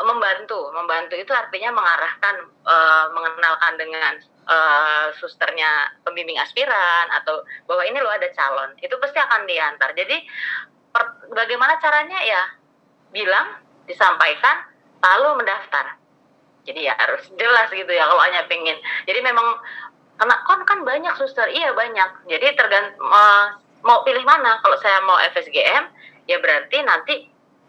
membantu. 0.01 0.73
Membantu 0.73 1.15
itu 1.21 1.31
artinya 1.31 1.77
mengarahkan 1.77 2.35
uh, 2.65 3.07
mengenalkan 3.13 3.77
dengan 3.77 4.13
uh, 4.47 5.07
susternya 5.19 5.93
pembimbing 6.03 6.39
aspiran 6.39 7.07
atau 7.23 7.47
bahwa 7.67 7.83
ini 7.87 7.99
lo 8.03 8.11
ada 8.11 8.29
calon 8.35 8.75
itu 8.83 8.95
pasti 8.99 9.19
akan 9.19 9.47
diantar. 9.47 9.95
Jadi 9.95 10.17
per, 10.91 11.29
bagaimana 11.31 11.79
caranya? 11.79 12.19
Ya 12.23 12.43
bilang 13.13 13.61
disampaikan 13.87 14.67
lalu 15.03 15.43
mendaftar. 15.43 15.99
Jadi 16.63 16.87
ya 16.87 16.95
harus 16.95 17.27
jelas 17.35 17.69
gitu 17.75 17.91
ya 17.91 18.07
kalau 18.07 18.23
hanya 18.23 18.47
pengen 18.47 18.79
jadi 19.03 19.19
memang 19.19 19.59
karena 20.19 20.37
kan 20.47 20.61
kan 20.63 20.79
banyak 20.87 21.15
suster. 21.19 21.47
Iya 21.51 21.75
banyak. 21.75 22.31
Jadi 22.31 22.47
tergant 22.55 22.95
uh, 23.03 23.59
mau 23.83 24.07
pilih 24.07 24.23
mana? 24.23 24.63
Kalau 24.63 24.79
saya 24.79 25.03
mau 25.03 25.19
FSGM 25.35 25.91
ya 26.31 26.39
berarti 26.39 26.79
nanti 26.87 27.15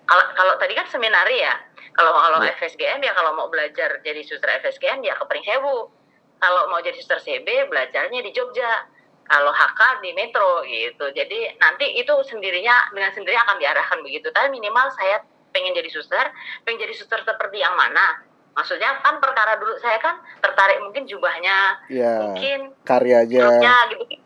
kalau 0.05 0.25
kalau 0.37 0.53
tadi 0.61 0.77
kan 0.77 0.85
seminari 0.89 1.41
ya. 1.41 1.57
Kalau 1.93 2.13
kalau 2.13 2.41
ya. 2.41 2.53
FSGM 2.57 3.01
ya 3.01 3.13
kalau 3.13 3.37
mau 3.37 3.49
belajar 3.49 4.01
jadi 4.05 4.21
suster 4.25 4.49
FSGM 4.61 5.01
ya 5.05 5.13
ke 5.17 5.25
Pringsewu 5.25 6.02
kalau 6.43 6.67
mau 6.67 6.83
jadi 6.83 6.99
suster 6.99 7.23
CB 7.23 7.71
belajarnya 7.71 8.19
di 8.19 8.31
Jogja. 8.35 8.91
Kalau 9.23 9.55
HK 9.55 10.03
di 10.03 10.11
Metro 10.11 10.67
gitu. 10.67 11.07
Jadi 11.15 11.55
nanti 11.55 11.95
itu 11.95 12.11
sendirinya 12.27 12.91
dengan 12.91 13.07
sendiri 13.15 13.39
akan 13.39 13.55
diarahkan 13.55 14.03
begitu. 14.03 14.27
Tapi 14.35 14.51
minimal 14.51 14.91
saya 14.99 15.23
pengen 15.55 15.71
jadi 15.71 15.87
suster 15.87 16.27
pengen 16.67 16.83
jadi 16.83 16.91
suster 16.91 17.23
seperti 17.23 17.63
yang 17.63 17.71
mana. 17.79 18.19
Maksudnya 18.51 18.99
kan 18.99 19.23
perkara 19.23 19.55
dulu 19.63 19.79
saya 19.79 19.95
kan 20.03 20.19
tertarik 20.43 20.83
mungkin 20.83 21.07
jubahnya. 21.07 21.87
Ya, 21.87 22.19
mungkin 22.19 22.75
karyanya. 22.83 23.95
gitu. 23.95 24.19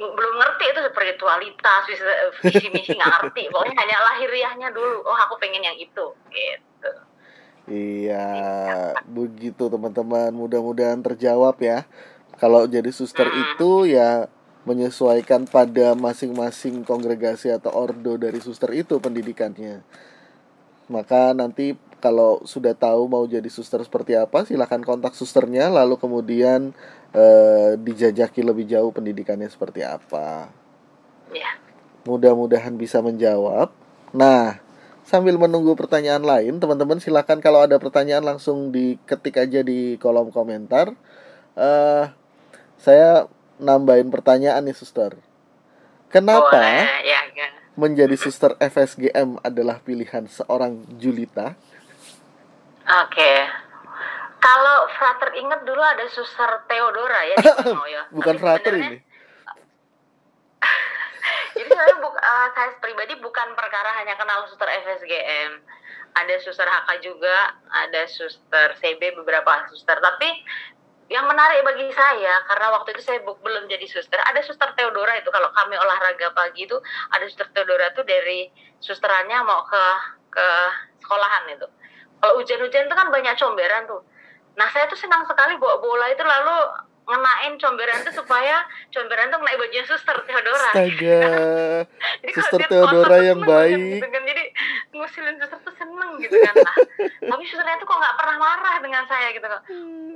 Belum 0.00 0.34
ngerti 0.40 0.64
itu 0.72 0.80
spiritualitas 0.96 1.82
visi 2.40 2.72
misi 2.72 2.96
nggak 2.96 3.12
ngerti. 3.20 3.52
Pokoknya 3.52 3.76
hanya 3.84 3.96
lahiriahnya 4.00 4.68
dulu. 4.72 5.04
Oh 5.04 5.18
aku 5.28 5.36
pengen 5.36 5.60
yang 5.60 5.76
itu 5.76 6.16
gitu 6.32 6.90
iya 7.68 8.28
begitu 9.04 9.68
teman-teman 9.68 10.32
mudah-mudahan 10.32 11.00
terjawab 11.04 11.56
ya 11.60 11.84
kalau 12.40 12.64
jadi 12.64 12.88
suster 12.90 13.28
hmm. 13.28 13.38
itu 13.54 13.72
ya 13.92 14.32
menyesuaikan 14.64 15.48
pada 15.48 15.96
masing-masing 15.96 16.84
kongregasi 16.84 17.52
atau 17.52 17.72
ordo 17.72 18.20
dari 18.20 18.40
suster 18.40 18.72
itu 18.76 19.00
pendidikannya 19.00 19.84
maka 20.88 21.36
nanti 21.36 21.76
kalau 22.00 22.40
sudah 22.46 22.72
tahu 22.72 23.10
mau 23.10 23.24
jadi 23.26 23.46
suster 23.50 23.82
seperti 23.84 24.16
apa 24.16 24.48
silahkan 24.48 24.80
kontak 24.80 25.12
susternya 25.12 25.68
lalu 25.68 26.00
kemudian 26.00 26.72
eh, 27.12 27.76
dijajaki 27.76 28.40
lebih 28.40 28.64
jauh 28.64 28.88
pendidikannya 28.94 29.50
seperti 29.50 29.84
apa 29.84 30.48
ya. 31.32 31.58
mudah-mudahan 32.08 32.76
bisa 32.76 33.04
menjawab 33.04 33.68
nah 34.16 34.67
sambil 35.08 35.40
menunggu 35.40 35.72
pertanyaan 35.72 36.20
lain 36.20 36.60
teman-teman 36.60 37.00
silahkan 37.00 37.40
kalau 37.40 37.64
ada 37.64 37.80
pertanyaan 37.80 38.28
langsung 38.36 38.68
diketik 38.68 39.40
aja 39.40 39.64
di 39.64 39.96
kolom 39.96 40.28
komentar 40.28 40.92
uh, 41.56 42.12
saya 42.76 43.24
nambahin 43.58 44.08
pertanyaan 44.08 44.62
nih 44.62 44.76
suster. 44.76 45.18
Kenapa 46.08 46.56
Boleh, 46.56 47.04
ya, 47.04 47.20
ya. 47.36 47.48
menjadi 47.76 48.16
suster 48.16 48.56
FSGM 48.56 49.44
adalah 49.44 49.82
pilihan 49.82 50.24
seorang 50.24 50.86
Julita? 50.96 51.52
Oke. 52.88 53.32
Kalau 54.38 54.86
frater 54.94 55.34
inget 55.36 55.60
dulu 55.66 55.82
ada 55.82 56.06
suster 56.08 56.64
Theodora 56.70 57.20
ya 57.26 57.36
di. 57.42 58.02
Bukan 58.16 58.36
frater 58.40 58.72
ini. 58.78 58.96
Saya, 61.78 61.94
bu- 62.02 62.18
eh, 62.18 62.48
saya 62.58 62.74
pribadi 62.82 63.14
bukan 63.22 63.54
perkara 63.54 63.94
hanya 64.02 64.18
kenal 64.18 64.42
suster 64.50 64.66
FSGM. 64.66 65.62
Ada 66.18 66.34
suster 66.42 66.66
HK 66.66 66.90
juga, 67.06 67.54
ada 67.70 68.02
suster 68.10 68.74
CB, 68.82 69.14
beberapa 69.22 69.62
suster. 69.70 69.94
Tapi 70.02 70.26
yang 71.06 71.30
menarik 71.30 71.62
bagi 71.62 71.86
saya, 71.94 72.42
karena 72.50 72.74
waktu 72.74 72.98
itu 72.98 73.02
saya 73.06 73.22
belum 73.22 73.70
jadi 73.70 73.86
suster, 73.86 74.18
ada 74.18 74.42
suster 74.42 74.74
Theodora 74.74 75.22
itu. 75.22 75.30
Kalau 75.30 75.54
kami 75.54 75.78
olahraga 75.78 76.34
pagi 76.34 76.66
itu, 76.66 76.74
ada 77.14 77.22
suster 77.30 77.46
Theodora 77.54 77.94
itu 77.94 78.02
dari 78.02 78.50
susterannya 78.82 79.38
mau 79.46 79.62
ke 79.62 79.84
ke 80.34 80.46
sekolahan 80.98 81.46
itu. 81.54 81.66
Kalau 82.18 82.34
hujan-hujan 82.42 82.90
itu 82.90 82.94
kan 82.98 83.08
banyak 83.14 83.38
comberan 83.38 83.86
tuh. 83.86 84.02
Nah 84.58 84.66
saya 84.74 84.90
tuh 84.90 84.98
senang 84.98 85.22
sekali 85.30 85.54
bawa 85.54 85.78
bola 85.78 86.10
itu 86.10 86.26
lalu 86.26 86.56
ngenain 87.08 87.56
comberan 87.56 88.04
itu 88.04 88.12
supaya 88.12 88.68
comberan 88.92 89.32
tuh 89.32 89.40
ngenain 89.40 89.56
bajunya 89.56 89.84
suster 89.88 90.16
Theodora. 90.28 90.70
Astaga. 90.76 91.20
Suster 92.36 92.60
Theodora 92.68 93.16
tuh 93.16 93.24
yang 93.24 93.40
baik. 93.40 93.96
Gitu 93.96 94.08
kan. 94.12 94.22
Jadi 94.28 94.44
ngusilin 94.92 95.36
suster 95.40 95.58
tuh 95.64 95.74
seneng 95.80 96.20
gitu 96.20 96.36
kan. 96.36 96.54
Nah, 96.60 96.76
tapi 97.32 97.42
susternya 97.48 97.80
tuh 97.80 97.88
kok 97.88 97.96
nggak 97.96 98.16
pernah 98.20 98.36
marah 98.36 98.76
dengan 98.84 99.02
saya 99.08 99.32
gitu 99.32 99.46
kok. 99.48 99.62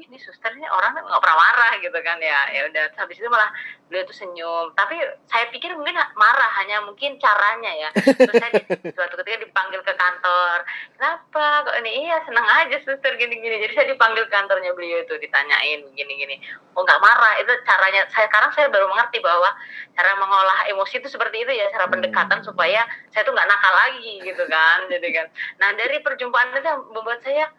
Ini 0.03 0.19
susternya 0.19 0.67
orang 0.75 0.99
nggak 0.99 1.23
pernah 1.23 1.39
marah 1.39 1.73
gitu 1.79 1.99
kan 2.03 2.19
ya. 2.19 2.41
Ya 2.51 2.63
udah 2.67 2.85
habis 2.99 3.17
itu 3.23 3.29
malah 3.31 3.49
beliau 3.87 4.03
tuh 4.05 4.17
senyum. 4.19 4.75
Tapi 4.75 4.99
saya 5.31 5.47
pikir 5.55 5.79
mungkin 5.79 5.95
marah 6.19 6.51
hanya 6.59 6.83
mungkin 6.83 7.23
caranya 7.23 7.73
ya. 7.73 7.89
Terus 7.95 8.35
saya 8.35 8.51
di- 8.51 8.67
suatu 8.99 9.15
ketika 9.23 9.47
dipanggil 9.47 9.81
ke 9.87 9.95
kantor. 9.95 10.67
Kenapa 10.99 11.45
kok 11.71 11.77
ini? 11.81 12.11
Iya 12.11 12.19
seneng 12.27 12.43
aja 12.43 12.77
suster 12.83 13.15
gini-gini. 13.15 13.63
Jadi 13.63 13.73
saya 13.79 13.87
dipanggil 13.95 14.27
ke 14.27 14.33
kantornya 14.35 14.75
beliau 14.75 15.07
itu 15.07 15.15
ditanyain 15.23 15.87
gini-gini. 15.95 16.43
Oh 16.75 16.83
nggak 16.83 17.01
marah 17.01 17.39
itu 17.39 17.53
caranya. 17.63 18.05
Saya 18.11 18.27
sekarang 18.27 18.51
saya 18.53 18.67
baru 18.73 18.91
mengerti 18.91 19.23
bahwa 19.23 19.55
cara 19.93 20.13
mengolah 20.17 20.67
emosi 20.73 20.99
itu 20.99 21.09
seperti 21.09 21.45
itu 21.45 21.53
ya 21.53 21.69
cara 21.69 21.85
pendekatan 21.87 22.41
supaya 22.41 22.83
saya 23.13 23.23
tuh 23.29 23.37
nggak 23.37 23.45
nakal 23.45 23.75
lagi 23.77 24.25
gitu 24.25 24.45
kan 24.49 24.87
jadi 24.93 25.09
kan 25.13 25.27
nah 25.61 25.71
dari 25.77 26.01
perjumpaan 26.01 26.57
itu 26.57 26.65
yang 26.65 26.81
membuat 26.91 27.21
saya 27.21 27.53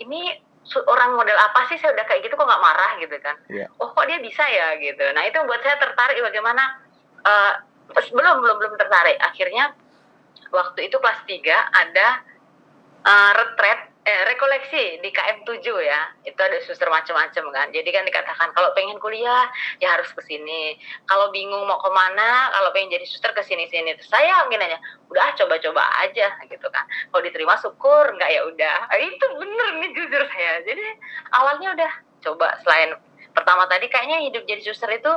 ini 0.00 0.40
orang 0.88 1.16
model 1.16 1.36
apa 1.38 1.68
sih? 1.70 1.76
Saya 1.78 1.94
udah 1.94 2.04
kayak 2.08 2.24
gitu 2.26 2.34
kok 2.34 2.48
nggak 2.48 2.64
marah 2.64 2.92
gitu 2.98 3.16
kan. 3.20 3.36
Iya. 3.48 3.66
oh 3.78 3.88
kok 3.92 4.06
dia 4.08 4.18
bisa 4.18 4.44
ya? 4.44 4.76
gitu. 4.80 5.04
Nah 5.14 5.22
itu 5.28 5.38
buat 5.44 5.60
saya 5.62 5.76
tertarik 5.78 6.18
bagaimana 6.20 6.62
eh, 7.24 7.52
belum 7.94 8.36
belum 8.42 8.56
belum 8.58 8.74
tertarik. 8.80 9.16
Akhirnya 9.22 9.72
waktu 10.50 10.90
itu 10.90 10.96
kelas 10.98 11.20
3 11.24 11.40
ada 11.72 12.08
eh, 13.04 13.32
retret 13.38 13.93
eh, 14.04 14.22
rekoleksi 14.28 15.00
di 15.00 15.08
KM7 15.08 15.64
ya. 15.80 16.00
Itu 16.28 16.36
ada 16.36 16.60
suster 16.64 16.88
macam-macam 16.92 17.44
kan. 17.50 17.66
Jadi 17.72 17.88
kan 17.88 18.04
dikatakan 18.04 18.52
kalau 18.52 18.70
pengen 18.76 19.00
kuliah 19.00 19.48
ya 19.80 19.96
harus 19.96 20.12
ke 20.12 20.20
sini. 20.28 20.76
Kalau 21.08 21.32
bingung 21.32 21.64
mau 21.64 21.80
ke 21.80 21.90
mana 21.90 22.52
kalau 22.52 22.70
pengen 22.76 22.92
jadi 23.00 23.06
suster 23.08 23.32
ke 23.32 23.40
sini 23.40 23.64
sini 23.72 23.96
terus 23.96 24.12
saya 24.12 24.44
mungkin 24.44 24.62
aja. 24.64 24.78
Udah 25.08 25.32
coba-coba 25.40 25.82
aja 26.04 26.28
gitu 26.46 26.68
kan. 26.68 26.84
Kalau 26.84 27.22
diterima 27.24 27.56
syukur. 27.58 28.04
Nggak 28.14 28.30
ya 28.30 28.40
udah. 28.44 28.76
Ah, 28.92 29.00
itu 29.00 29.26
bener 29.40 29.68
nih 29.80 29.90
jujur 29.96 30.22
saya. 30.28 30.60
Jadi 30.62 30.86
awalnya 31.32 31.68
udah 31.72 31.92
coba. 32.28 32.48
Selain 32.62 32.92
pertama 33.34 33.66
tadi 33.66 33.90
kayaknya 33.90 34.30
hidup 34.30 34.44
jadi 34.46 34.62
suster 34.62 34.92
itu 34.94 35.12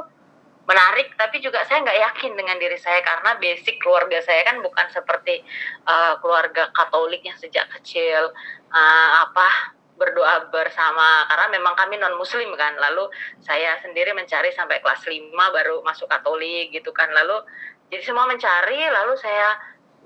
menarik 0.67 1.15
tapi 1.15 1.39
juga 1.39 1.63
saya 1.63 1.79
nggak 1.79 1.99
yakin 2.11 2.31
dengan 2.35 2.59
diri 2.59 2.75
saya 2.75 2.99
karena 2.99 3.39
basic 3.39 3.79
keluarga 3.79 4.19
saya 4.19 4.43
kan 4.43 4.59
bukan 4.59 4.87
seperti 4.91 5.39
uh, 5.87 6.19
keluarga 6.19 6.67
Katolik 6.75 7.23
yang 7.23 7.39
sejak 7.39 7.71
kecil 7.71 8.35
uh, 8.75 9.09
apa 9.23 9.77
berdoa 9.97 10.51
bersama. 10.53 11.25
Karena 11.31 11.47
memang 11.55 11.73
kami 11.73 11.97
non 11.97 12.19
muslim 12.19 12.51
kan 12.59 12.75
lalu 12.77 13.07
saya 13.41 13.79
sendiri 13.81 14.13
mencari 14.13 14.53
sampai 14.53 14.83
kelas 14.83 15.01
5 15.07 15.33
baru 15.33 15.81
masuk 15.87 16.11
Katolik 16.11 16.75
gitu 16.75 16.91
kan. 16.91 17.09
Lalu 17.15 17.41
jadi 17.87 18.03
semua 18.03 18.27
mencari 18.27 18.91
lalu 18.91 19.15
saya 19.17 19.55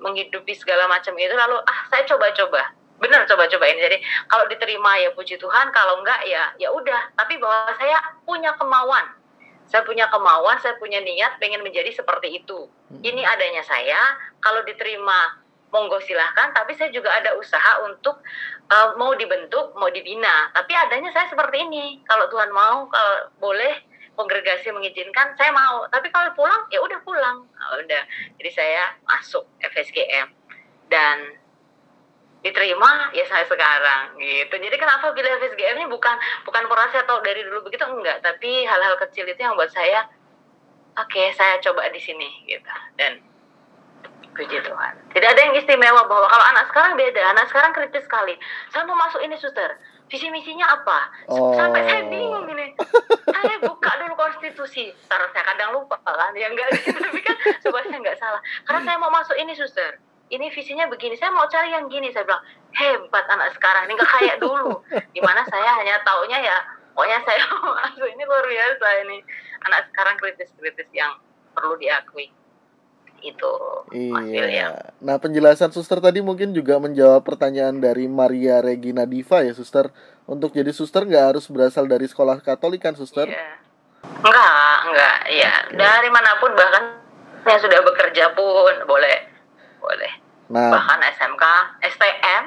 menghidupi 0.01 0.53
segala 0.57 0.89
macam 0.89 1.13
itu 1.17 1.33
lalu 1.33 1.57
ah 1.57 1.79
saya 1.89 2.05
coba-coba. 2.05 2.69
Benar 3.01 3.25
coba-coba 3.25 3.65
ini. 3.65 3.81
Jadi 3.81 3.97
kalau 4.29 4.45
diterima 4.45 4.93
ya 5.01 5.09
puji 5.17 5.41
Tuhan 5.41 5.73
kalau 5.73 6.05
enggak 6.05 6.21
ya 6.29 6.53
ya 6.61 6.69
udah. 6.69 7.17
Tapi 7.17 7.41
bahwa 7.41 7.73
saya 7.75 7.97
punya 8.23 8.53
kemauan 8.61 9.20
saya 9.67 9.83
punya 9.85 10.07
kemauan, 10.09 10.57
saya 10.59 10.75
punya 10.79 10.99
niat 10.99 11.37
pengen 11.37 11.61
menjadi 11.61 11.91
seperti 11.93 12.43
itu. 12.43 12.67
Ini 13.03 13.21
adanya 13.23 13.63
saya, 13.63 13.99
kalau 14.41 14.65
diterima 14.67 15.41
monggo 15.71 16.03
silahkan, 16.03 16.51
tapi 16.51 16.75
saya 16.75 16.91
juga 16.91 17.09
ada 17.15 17.31
usaha 17.39 17.79
untuk 17.87 18.19
uh, 18.67 18.93
mau 18.99 19.15
dibentuk, 19.15 19.71
mau 19.79 19.87
dibina. 19.87 20.51
Tapi 20.51 20.75
adanya 20.75 21.09
saya 21.15 21.31
seperti 21.31 21.63
ini. 21.63 22.03
Kalau 22.05 22.27
Tuhan 22.27 22.51
mau, 22.51 22.91
kalau 22.91 23.31
boleh 23.39 23.79
kongregasi 24.19 24.75
mengizinkan, 24.75 25.33
saya 25.39 25.55
mau. 25.55 25.87
Tapi 25.87 26.11
kalau 26.11 26.35
pulang, 26.35 26.67
ya 26.69 26.83
udah 26.83 26.99
pulang. 27.07 27.47
Nah, 27.47 27.69
udah. 27.79 28.03
Jadi 28.37 28.49
saya 28.51 28.91
masuk 29.07 29.47
FSGM 29.63 30.27
dan 30.91 31.40
diterima 32.41 33.13
ya 33.13 33.25
saya 33.29 33.45
sekarang 33.45 34.17
gitu. 34.17 34.53
Jadi 34.57 34.77
kenapa 34.77 35.13
pilih 35.13 35.29
FSGM 35.29 35.77
ini 35.77 35.87
bukan 35.89 36.17
bukan 36.45 36.63
kurasi 36.65 36.97
atau 37.05 37.21
dari 37.21 37.45
dulu 37.45 37.69
begitu 37.69 37.85
enggak. 37.85 38.25
Tapi 38.25 38.65
hal-hal 38.65 38.97
kecil 39.07 39.29
itu 39.29 39.37
yang 39.37 39.53
buat 39.53 39.69
saya 39.69 40.09
oke 40.97 41.23
saya 41.37 41.61
coba 41.61 41.85
di 41.93 42.01
sini 42.01 42.29
gitu. 42.49 42.69
Dan 42.97 43.21
puji 44.33 44.57
Tuhan. 44.63 44.93
Tidak 45.13 45.29
ada 45.37 45.41
yang 45.43 45.53
istimewa 45.53 46.07
bahwa 46.09 46.25
kalau 46.25 46.45
anak 46.49 46.65
sekarang 46.73 46.97
beda 46.97 47.21
anak 47.29 47.45
sekarang 47.53 47.71
kritis 47.77 48.09
sekali. 48.09 48.33
Saya 48.73 48.89
mau 48.89 48.97
masuk 48.97 49.21
ini 49.21 49.37
suster. 49.37 49.77
Visi 50.11 50.27
misinya 50.27 50.67
apa? 50.67 51.07
Oh. 51.31 51.55
sampai 51.55 51.87
saya 51.87 52.03
bingung 52.09 52.43
ini. 52.51 52.75
Saya 53.31 53.63
buka 53.63 53.91
dulu 54.01 54.17
konstitusi. 54.17 54.91
Taruh 55.07 55.29
saya 55.31 55.45
kadang 55.45 55.77
lupa 55.77 55.95
kan 56.03 56.33
ya 56.33 56.51
enggak. 56.51 56.67
Gitu 56.73 56.99
tapi 57.05 57.21
kan 57.21 57.37
supaya 57.63 57.85
saya 57.85 57.99
enggak 58.01 58.17
salah. 58.17 58.41
Karena 58.65 58.81
saya 58.81 58.97
mau 58.97 59.13
masuk 59.13 59.37
ini 59.37 59.53
suster 59.53 60.01
ini 60.31 60.47
visinya 60.49 60.87
begini 60.87 61.19
saya 61.19 61.35
mau 61.35 61.45
cari 61.51 61.75
yang 61.75 61.91
gini 61.91 62.07
saya 62.15 62.23
bilang 62.23 62.43
hebat 62.71 63.25
anak 63.27 63.51
sekarang 63.53 63.85
ini 63.85 63.93
nggak 63.99 64.11
kayak 64.15 64.37
dulu 64.39 64.79
di 65.15 65.19
mana 65.19 65.43
saya 65.51 65.75
hanya 65.77 65.99
taunya 66.07 66.39
ya 66.39 66.57
pokoknya 66.95 67.19
saya 67.27 67.43
masuk 67.77 68.07
ini 68.07 68.23
luar 68.23 68.45
biasa 68.47 68.87
ini 69.03 69.17
anak 69.67 69.91
sekarang 69.91 70.15
kritis-kritis 70.17 70.89
yang 70.95 71.11
perlu 71.51 71.75
diakui 71.75 72.31
itu 73.21 73.53
Mas 74.09 74.25
William 74.25 74.73
Iya. 74.73 74.97
Nah, 74.97 75.21
penjelasan 75.21 75.69
suster 75.69 76.01
tadi 76.01 76.25
mungkin 76.25 76.57
juga 76.57 76.81
menjawab 76.81 77.21
pertanyaan 77.21 77.77
dari 77.77 78.09
Maria 78.09 78.65
Regina 78.65 79.05
Diva 79.05 79.45
ya, 79.45 79.53
suster. 79.53 79.93
Untuk 80.25 80.57
jadi 80.57 80.73
suster 80.73 81.05
nggak 81.05 81.37
harus 81.37 81.45
berasal 81.45 81.85
dari 81.85 82.09
sekolah 82.09 82.41
Katolik 82.41 82.81
kan, 82.81 82.97
suster? 82.97 83.29
Iya. 83.29 83.61
enggak 84.01 84.77
enggak 84.89 85.17
ya 85.29 85.53
dari 85.77 86.09
mana 86.09 86.33
pun 86.41 86.49
bahkan 86.57 86.97
yang 87.45 87.61
sudah 87.61 87.79
bekerja 87.85 88.33
pun 88.33 88.73
boleh 88.89 89.30
boleh 89.81 90.13
Nah, 90.51 90.69
bahkan 90.69 90.99
SMK 91.15 91.43
STM 91.95 92.43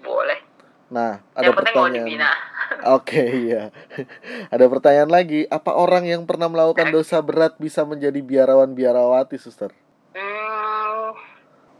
boleh 0.00 0.40
nah 0.86 1.18
ada 1.34 1.50
yang 1.50 1.58
penting 1.58 1.74
mau 1.74 1.90
pertanyaan. 1.90 2.06
dibina 2.06 2.30
Oke, 2.98 3.22
iya. 3.46 3.70
Ada 4.54 4.66
pertanyaan 4.66 5.10
lagi. 5.10 5.46
Apa 5.46 5.74
orang 5.78 6.06
yang 6.06 6.26
pernah 6.26 6.50
melakukan 6.50 6.90
dosa 6.90 7.22
berat 7.22 7.54
bisa 7.62 7.86
menjadi 7.86 8.18
biarawan 8.22 8.74
biarawati, 8.74 9.38
suster? 9.38 9.70
Hmm, 10.10 11.14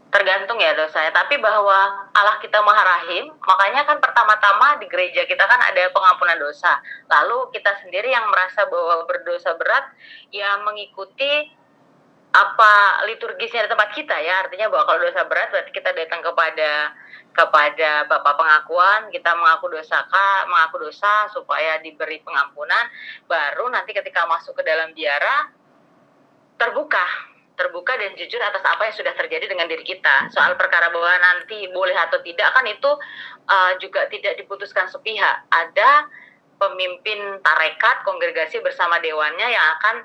tergantung 0.07 0.57
ya 0.59 0.73
dosanya. 0.79 1.11
Tapi 1.11 1.43
bahwa 1.43 2.07
Allah 2.15 2.37
kita 2.39 2.63
maha 2.63 2.83
rahim, 2.83 3.29
makanya 3.35 3.83
kan 3.83 3.99
pertama-tama 3.99 4.79
di 4.79 4.87
gereja 4.87 5.27
kita 5.27 5.43
kan 5.43 5.59
ada 5.59 5.91
pengampunan 5.91 6.39
dosa. 6.39 6.79
Lalu 7.11 7.51
kita 7.51 7.75
sendiri 7.83 8.11
yang 8.15 8.27
merasa 8.31 8.63
bahwa 8.67 9.03
berdosa 9.03 9.53
berat, 9.59 9.91
ya 10.31 10.59
mengikuti 10.63 11.51
apa 12.37 13.01
liturgisnya 13.09 13.65
di 13.65 13.69
tempat 13.73 13.89
kita 13.97 14.13
ya. 14.21 14.45
Artinya 14.45 14.69
bahwa 14.69 14.85
kalau 14.85 14.99
dosa 15.01 15.25
berat 15.25 15.49
berarti 15.49 15.71
kita 15.73 15.89
datang 15.97 16.21
kepada 16.21 16.93
kepada 17.33 18.09
Bapak 18.09 18.33
pengakuan, 18.33 19.13
kita 19.13 19.33
mengaku 19.37 19.69
dosa 19.73 20.05
kak, 20.09 20.49
mengaku 20.49 20.89
dosa 20.89 21.29
supaya 21.33 21.81
diberi 21.81 22.21
pengampunan. 22.21 22.89
Baru 23.29 23.69
nanti 23.69 23.93
ketika 23.93 24.25
masuk 24.25 24.57
ke 24.57 24.63
dalam 24.65 24.93
biara 24.93 25.49
terbuka 26.57 27.05
terbuka 27.57 27.97
dan 27.97 28.13
jujur 28.13 28.37
atas 28.37 28.61
apa 28.61 28.85
yang 28.85 28.95
sudah 28.95 29.13
terjadi 29.17 29.49
dengan 29.49 29.65
diri 29.65 29.81
kita. 29.81 30.29
Soal 30.29 30.53
perkara 30.61 30.93
bahwa 30.93 31.09
nanti 31.17 31.65
boleh 31.73 31.97
atau 31.97 32.21
tidak 32.21 32.53
kan 32.53 32.61
itu 32.69 32.91
uh, 33.49 33.73
juga 33.81 34.05
tidak 34.13 34.37
diputuskan 34.37 34.85
sepihak. 34.85 35.41
Ada 35.49 36.05
pemimpin 36.61 37.41
tarekat 37.41 38.05
kongregasi 38.05 38.61
bersama 38.61 39.01
dewannya 39.01 39.49
yang 39.49 39.65
akan 39.77 39.95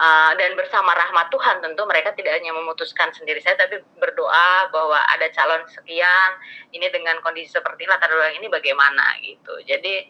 uh, 0.00 0.32
dan 0.34 0.56
bersama 0.56 0.96
rahmat 0.96 1.28
Tuhan 1.28 1.60
tentu 1.60 1.84
mereka 1.84 2.16
tidak 2.16 2.40
hanya 2.40 2.56
memutuskan 2.56 3.12
sendiri 3.12 3.44
saya 3.44 3.60
tapi 3.60 3.84
berdoa 4.00 4.72
bahwa 4.72 4.96
ada 4.96 5.28
calon 5.36 5.60
sekian 5.68 6.30
ini 6.72 6.88
dengan 6.88 7.20
kondisi 7.20 7.52
seperti 7.52 7.84
latar 7.84 8.08
belakang 8.08 8.40
ini 8.40 8.48
bagaimana 8.48 9.20
gitu. 9.20 9.60
Jadi 9.68 10.08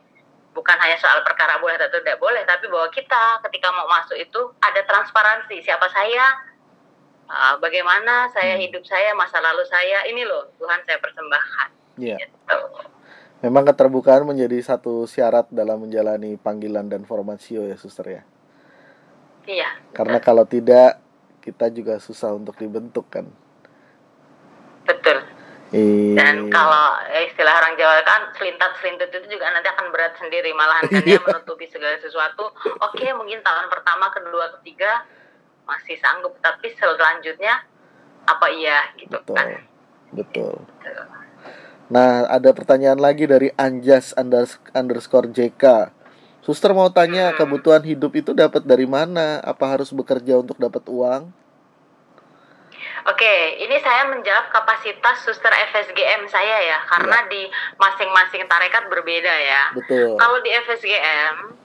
bukan 0.55 0.79
hanya 0.79 0.98
soal 0.98 1.22
perkara 1.26 1.59
boleh 1.59 1.79
atau 1.79 1.98
tidak 2.03 2.18
boleh, 2.22 2.42
tapi 2.46 2.70
bahwa 2.70 2.90
kita 2.94 3.42
ketika 3.50 3.68
mau 3.74 3.87
masuk 3.90 4.18
itu 4.18 4.40
ada 4.62 4.83
transparansi 4.87 5.62
siapa 5.62 5.87
saya, 5.90 6.38
uh, 7.31 7.55
bagaimana 7.59 8.31
saya 8.35 8.59
Hmm. 8.59 8.62
hidup 8.66 8.83
saya, 8.87 9.14
masa 9.14 9.38
lalu 9.42 9.66
saya, 9.66 10.07
ini 10.07 10.22
loh 10.26 10.50
Tuhan 10.59 10.83
saya 10.87 10.98
persembahkan. 10.98 11.68
Iya. 11.98 12.16
Gitu. 12.18 12.59
Memang 13.40 13.64
keterbukaan 13.64 14.29
menjadi 14.29 14.61
satu 14.61 15.09
syarat 15.09 15.48
dalam 15.48 15.81
menjalani 15.81 16.37
panggilan 16.37 16.92
dan 16.92 17.09
formasio 17.09 17.64
ya 17.64 17.79
suster 17.81 18.05
ya. 18.05 18.22
Iya. 19.50 19.70
Karena 19.90 20.22
kalau 20.22 20.46
tidak 20.46 21.02
kita 21.42 21.66
juga 21.68 21.98
susah 21.98 22.30
untuk 22.30 22.54
dibentuk 22.54 23.10
kan. 23.10 23.26
Betul. 24.86 25.18
Iya. 25.70 26.14
Dan 26.18 26.34
kalau 26.50 26.98
istilah 27.26 27.54
orang 27.58 27.74
Jawa 27.74 28.02
kan 28.02 28.30
selintat 28.34 28.74
selintut 28.78 29.10
itu 29.10 29.26
juga 29.30 29.50
nanti 29.50 29.70
akan 29.70 29.90
berat 29.90 30.14
sendiri 30.18 30.50
malahan 30.50 30.86
kan 30.86 31.02
Iya. 31.02 31.18
dia 31.18 31.20
menutupi 31.22 31.66
segala 31.66 31.98
sesuatu. 31.98 32.50
Oke 32.82 33.06
mungkin 33.14 33.42
tahun 33.42 33.66
pertama, 33.66 34.10
kedua, 34.10 34.54
ketiga 34.60 35.02
masih 35.66 35.94
sanggup, 35.98 36.34
tapi 36.42 36.70
selanjutnya 36.74 37.62
apa 38.26 38.46
iya 38.50 38.90
gitu 38.98 39.14
betul. 39.14 39.34
kan? 39.34 39.46
Betul. 40.10 40.54
Nah, 41.90 42.26
ada 42.26 42.50
pertanyaan 42.54 42.98
lagi 42.98 43.26
dari 43.26 43.50
Anjas 43.54 44.14
unders- 44.14 44.62
underscore 44.74 45.30
JK. 45.30 45.90
Suster 46.40 46.72
mau 46.72 46.88
tanya 46.88 47.31
Hmm. 47.33 47.37
kebutuhan 47.37 47.85
hidup 47.85 48.16
itu 48.16 48.33
dapat 48.33 48.64
dari 48.64 48.88
mana? 48.88 49.44
Apa 49.44 49.76
harus 49.76 49.92
bekerja 49.92 50.40
untuk 50.40 50.57
dapat 50.57 50.81
uang? 50.88 51.29
Oke, 53.09 53.35
ini 53.61 53.76
saya 53.81 54.09
menjawab 54.12 54.53
kapasitas 54.53 55.24
suster 55.24 55.53
FSGM 55.53 56.29
saya 56.29 56.61
ya, 56.64 56.79
karena 56.85 57.24
Iya. 57.24 57.29
di 57.33 57.42
masing-masing 57.76 58.44
tarekat 58.44 58.88
berbeda 58.92 59.35
ya. 59.40 59.72
Betul. 59.72 60.16
Kalau 60.20 60.38
di 60.44 60.53
FSGM, 60.53 61.57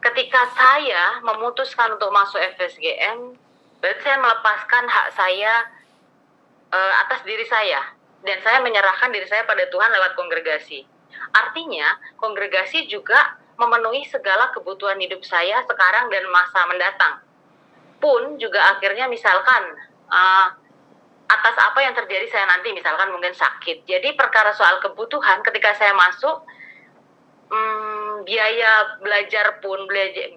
ketika 0.00 0.48
saya 0.52 1.20
memutuskan 1.24 1.96
untuk 1.96 2.12
masuk 2.12 2.40
FSGM, 2.40 3.36
berarti 3.80 4.00
saya 4.04 4.18
melepaskan 4.20 4.84
hak 4.88 5.08
saya 5.12 5.52
eh, 6.72 6.94
atas 7.04 7.20
diri 7.28 7.44
saya 7.44 7.84
dan 8.24 8.40
saya 8.40 8.64
menyerahkan 8.64 9.12
diri 9.12 9.28
saya 9.28 9.44
pada 9.44 9.68
Tuhan 9.68 9.92
lewat 9.92 10.16
kongregasi. 10.16 10.88
Artinya, 11.36 12.00
kongregasi 12.16 12.88
juga 12.88 13.36
memenuhi 13.56 14.04
segala 14.08 14.48
kebutuhan 14.52 14.98
hidup 15.00 15.20
saya 15.24 15.60
sekarang 15.64 16.08
dan 16.08 16.24
masa 16.32 16.60
mendatang. 16.68 17.14
Pun 18.02 18.36
juga 18.40 18.76
akhirnya 18.76 19.06
misalkan 19.06 19.62
eh, 20.10 20.46
atas 21.32 21.56
apa 21.56 21.80
yang 21.80 21.94
terjadi 21.96 22.28
saya 22.28 22.44
nanti 22.48 22.76
misalkan 22.76 23.08
mungkin 23.08 23.32
sakit. 23.32 23.88
Jadi 23.88 24.12
perkara 24.14 24.52
soal 24.52 24.82
kebutuhan 24.84 25.40
ketika 25.40 25.72
saya 25.78 25.96
masuk 25.96 26.44
hmm, 27.48 28.28
biaya 28.28 29.00
belajar 29.00 29.60
pun 29.64 29.84
belajar 29.88 30.28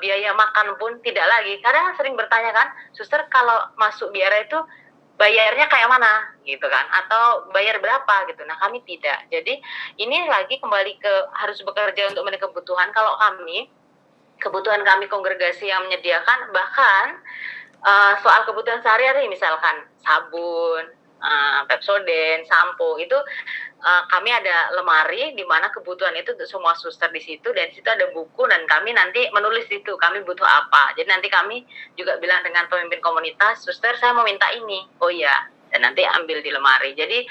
biaya 0.00 0.30
makan 0.32 0.76
pun 0.80 0.96
tidak 1.04 1.26
lagi. 1.28 1.60
Kadang 1.60 1.92
sering 1.96 2.16
bertanya 2.16 2.52
kan, 2.56 2.68
suster 2.96 3.20
kalau 3.28 3.68
masuk 3.76 4.12
biara 4.12 4.40
itu 4.44 4.58
bayarnya 5.20 5.68
kayak 5.68 5.92
mana 5.92 6.32
gitu 6.48 6.64
kan 6.64 6.88
atau 7.04 7.52
bayar 7.52 7.76
berapa 7.76 8.24
gitu. 8.32 8.40
Nah, 8.48 8.56
kami 8.56 8.80
tidak. 8.88 9.28
Jadi 9.28 9.60
ini 10.00 10.24
lagi 10.24 10.56
kembali 10.56 10.96
ke 10.96 11.14
harus 11.36 11.60
bekerja 11.60 12.08
untuk 12.08 12.24
memenuhi 12.24 12.40
kebutuhan. 12.40 12.88
Kalau 12.96 13.20
kami 13.20 13.68
kebutuhan 14.40 14.80
kami 14.80 15.12
kongregasi 15.12 15.68
yang 15.68 15.84
menyediakan 15.84 16.48
bahkan 16.56 17.20
eh, 17.84 18.14
soal 18.24 18.48
kebutuhan 18.48 18.80
sehari-hari 18.80 19.28
misalkan 19.28 19.84
sabun, 20.00 20.88
eh, 21.20 21.60
Pepsodent, 21.68 22.48
sampo 22.48 22.96
itu 22.96 23.20
eh, 23.80 24.02
kami 24.12 24.30
ada 24.30 24.76
lemari 24.76 25.32
di 25.34 25.44
mana 25.48 25.72
kebutuhan 25.72 26.14
itu 26.16 26.36
untuk 26.36 26.48
semua 26.48 26.76
suster 26.76 27.08
di 27.10 27.20
situ 27.24 27.48
dan 27.50 27.72
di 27.72 27.80
situ 27.80 27.88
ada 27.88 28.08
buku 28.12 28.46
dan 28.46 28.64
kami 28.68 28.92
nanti 28.92 29.26
menulis 29.32 29.66
di 29.66 29.80
situ 29.80 29.96
kami 29.96 30.22
butuh 30.22 30.46
apa. 30.46 30.92
Jadi 30.94 31.08
nanti 31.08 31.28
kami 31.32 31.64
juga 31.96 32.20
bilang 32.20 32.44
dengan 32.44 32.68
pemimpin 32.68 33.00
komunitas, 33.02 33.64
suster 33.64 33.96
saya 33.98 34.12
mau 34.12 34.24
minta 34.24 34.46
ini. 34.52 34.86
Oh 35.00 35.10
iya, 35.10 35.48
dan 35.74 35.82
nanti 35.88 36.04
ambil 36.04 36.40
di 36.44 36.50
lemari. 36.52 36.92
Jadi 36.94 37.24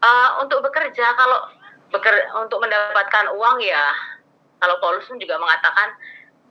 eh, 0.00 0.28
untuk 0.42 0.64
bekerja 0.64 1.14
kalau 1.14 1.38
beker 1.90 2.14
untuk 2.38 2.62
mendapatkan 2.62 3.34
uang 3.34 3.58
ya 3.66 3.82
kalau 4.60 4.78
Paulus 4.78 5.08
pun 5.08 5.18
juga 5.18 5.40
mengatakan 5.40 5.90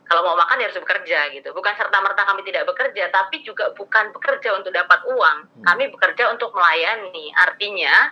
kalau 0.09 0.25
mau 0.25 0.33
makan 0.41 0.57
ya 0.57 0.65
harus 0.67 0.81
bekerja 0.81 1.29
gitu. 1.37 1.53
Bukan 1.53 1.69
serta 1.77 2.01
merta 2.01 2.25
kami 2.25 2.41
tidak 2.41 2.65
bekerja, 2.65 3.13
tapi 3.13 3.45
juga 3.45 3.69
bukan 3.77 4.09
bekerja 4.09 4.57
untuk 4.57 4.73
dapat 4.73 5.05
uang. 5.05 5.37
Kami 5.61 5.93
bekerja 5.93 6.33
untuk 6.33 6.49
melayani. 6.57 7.29
Artinya 7.37 8.09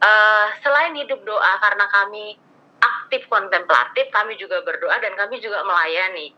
eh, 0.00 0.46
selain 0.64 0.96
hidup 0.96 1.20
doa 1.22 1.52
karena 1.60 1.86
kami 1.88 2.36
aktif 2.80 3.28
kontemplatif, 3.28 4.08
kami 4.08 4.40
juga 4.40 4.64
berdoa 4.64 4.96
dan 5.00 5.12
kami 5.16 5.38
juga 5.38 5.60
melayani. 5.62 6.32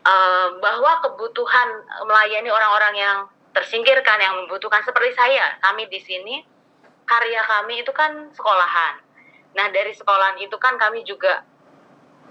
Eh, 0.00 0.48
bahwa 0.58 1.04
kebutuhan 1.04 1.68
melayani 2.08 2.50
orang-orang 2.50 2.94
yang 2.96 3.18
tersingkirkan, 3.52 4.18
yang 4.22 4.34
membutuhkan 4.42 4.80
seperti 4.80 5.12
saya, 5.12 5.58
kami 5.60 5.86
di 5.90 6.00
sini 6.00 6.40
karya 7.04 7.42
kami 7.44 7.82
itu 7.82 7.92
kan 7.92 8.30
sekolahan. 8.32 9.02
Nah 9.58 9.66
dari 9.74 9.90
sekolahan 9.90 10.38
itu 10.38 10.54
kan 10.56 10.78
kami 10.78 11.02
juga 11.02 11.42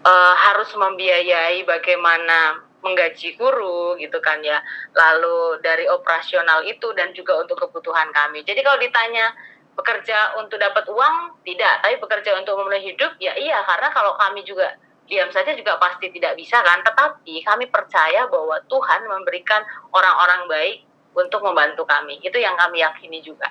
eh, 0.02 0.36
harus 0.50 0.72
membiayai 0.74 1.67
bagaimana 1.67 2.63
menggaji 2.80 3.36
guru 3.36 4.00
gitu 4.00 4.17
kan 4.24 4.39
ya. 4.39 4.63
Lalu 4.95 5.60
dari 5.60 5.86
operasional 5.91 6.63
itu 6.63 6.89
dan 6.95 7.12
juga 7.12 7.38
untuk 7.43 7.60
kebutuhan 7.60 8.10
kami. 8.15 8.41
Jadi 8.48 8.63
kalau 8.63 8.80
ditanya 8.80 9.36
bekerja 9.80 10.36
untuk 10.36 10.60
dapat 10.60 10.84
uang 10.92 11.39
tidak, 11.48 11.80
tapi 11.80 11.96
bekerja 12.04 12.36
untuk 12.36 12.60
memenuhi 12.60 12.92
hidup 12.92 13.15
ya 13.24 13.32
iya 13.39 13.63
karena 13.63 13.88
kalau 13.96 14.12
kami 14.20 14.44
juga 14.44 14.76
diam 15.10 15.32
saja 15.32 15.56
juga 15.56 15.80
pasti 15.80 16.12
tidak 16.12 16.36
bisa 16.36 16.60
kan. 16.62 16.84
Tetapi 16.84 17.42
kami 17.42 17.65
percaya 17.72 18.28
bahwa 18.28 18.60
Tuhan 18.68 19.08
memberikan 19.08 19.63
orang-orang 19.96 20.46
baik 20.46 20.78
untuk 21.18 21.42
membantu 21.42 21.88
kami. 21.88 22.22
Itu 22.22 22.38
yang 22.38 22.54
kami 22.60 22.86
yakini 22.86 23.24
juga. 23.26 23.50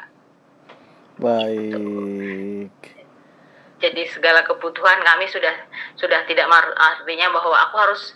Baik. 1.18 2.70
jadi 3.78 4.02
segala 4.10 4.42
kebutuhan 4.42 4.98
kami 5.06 5.30
sudah 5.30 5.54
sudah 5.94 6.26
tidak 6.26 6.50
artinya 6.50 7.30
bahwa 7.30 7.54
aku 7.62 7.78
harus 7.78 8.10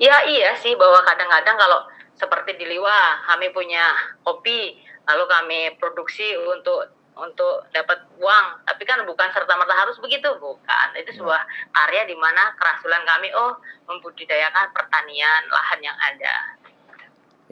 ya 0.00 0.24
iya 0.24 0.56
sih 0.56 0.72
bahwa 0.72 1.04
kadang-kadang 1.04 1.56
kalau 1.60 1.84
seperti 2.16 2.56
di 2.56 2.64
Liwa 2.64 3.20
kami 3.28 3.52
punya 3.52 3.92
kopi 4.24 4.80
lalu 5.04 5.24
kami 5.28 5.58
produksi 5.76 6.32
untuk 6.48 6.88
untuk 7.12 7.68
dapat 7.74 8.08
uang 8.16 8.46
tapi 8.64 8.82
kan 8.88 9.04
bukan 9.04 9.28
serta 9.30 9.52
merta 9.56 9.76
harus 9.76 10.00
begitu 10.00 10.32
bukan 10.40 10.88
itu 10.96 11.20
sebuah 11.20 11.44
karya 11.74 12.08
di 12.08 12.16
mana 12.16 12.56
kerasulan 12.56 13.04
kami 13.04 13.28
oh 13.36 13.60
membudidayakan 13.84 14.72
pertanian 14.72 15.44
lahan 15.52 15.80
yang 15.84 15.98
ada 16.00 16.62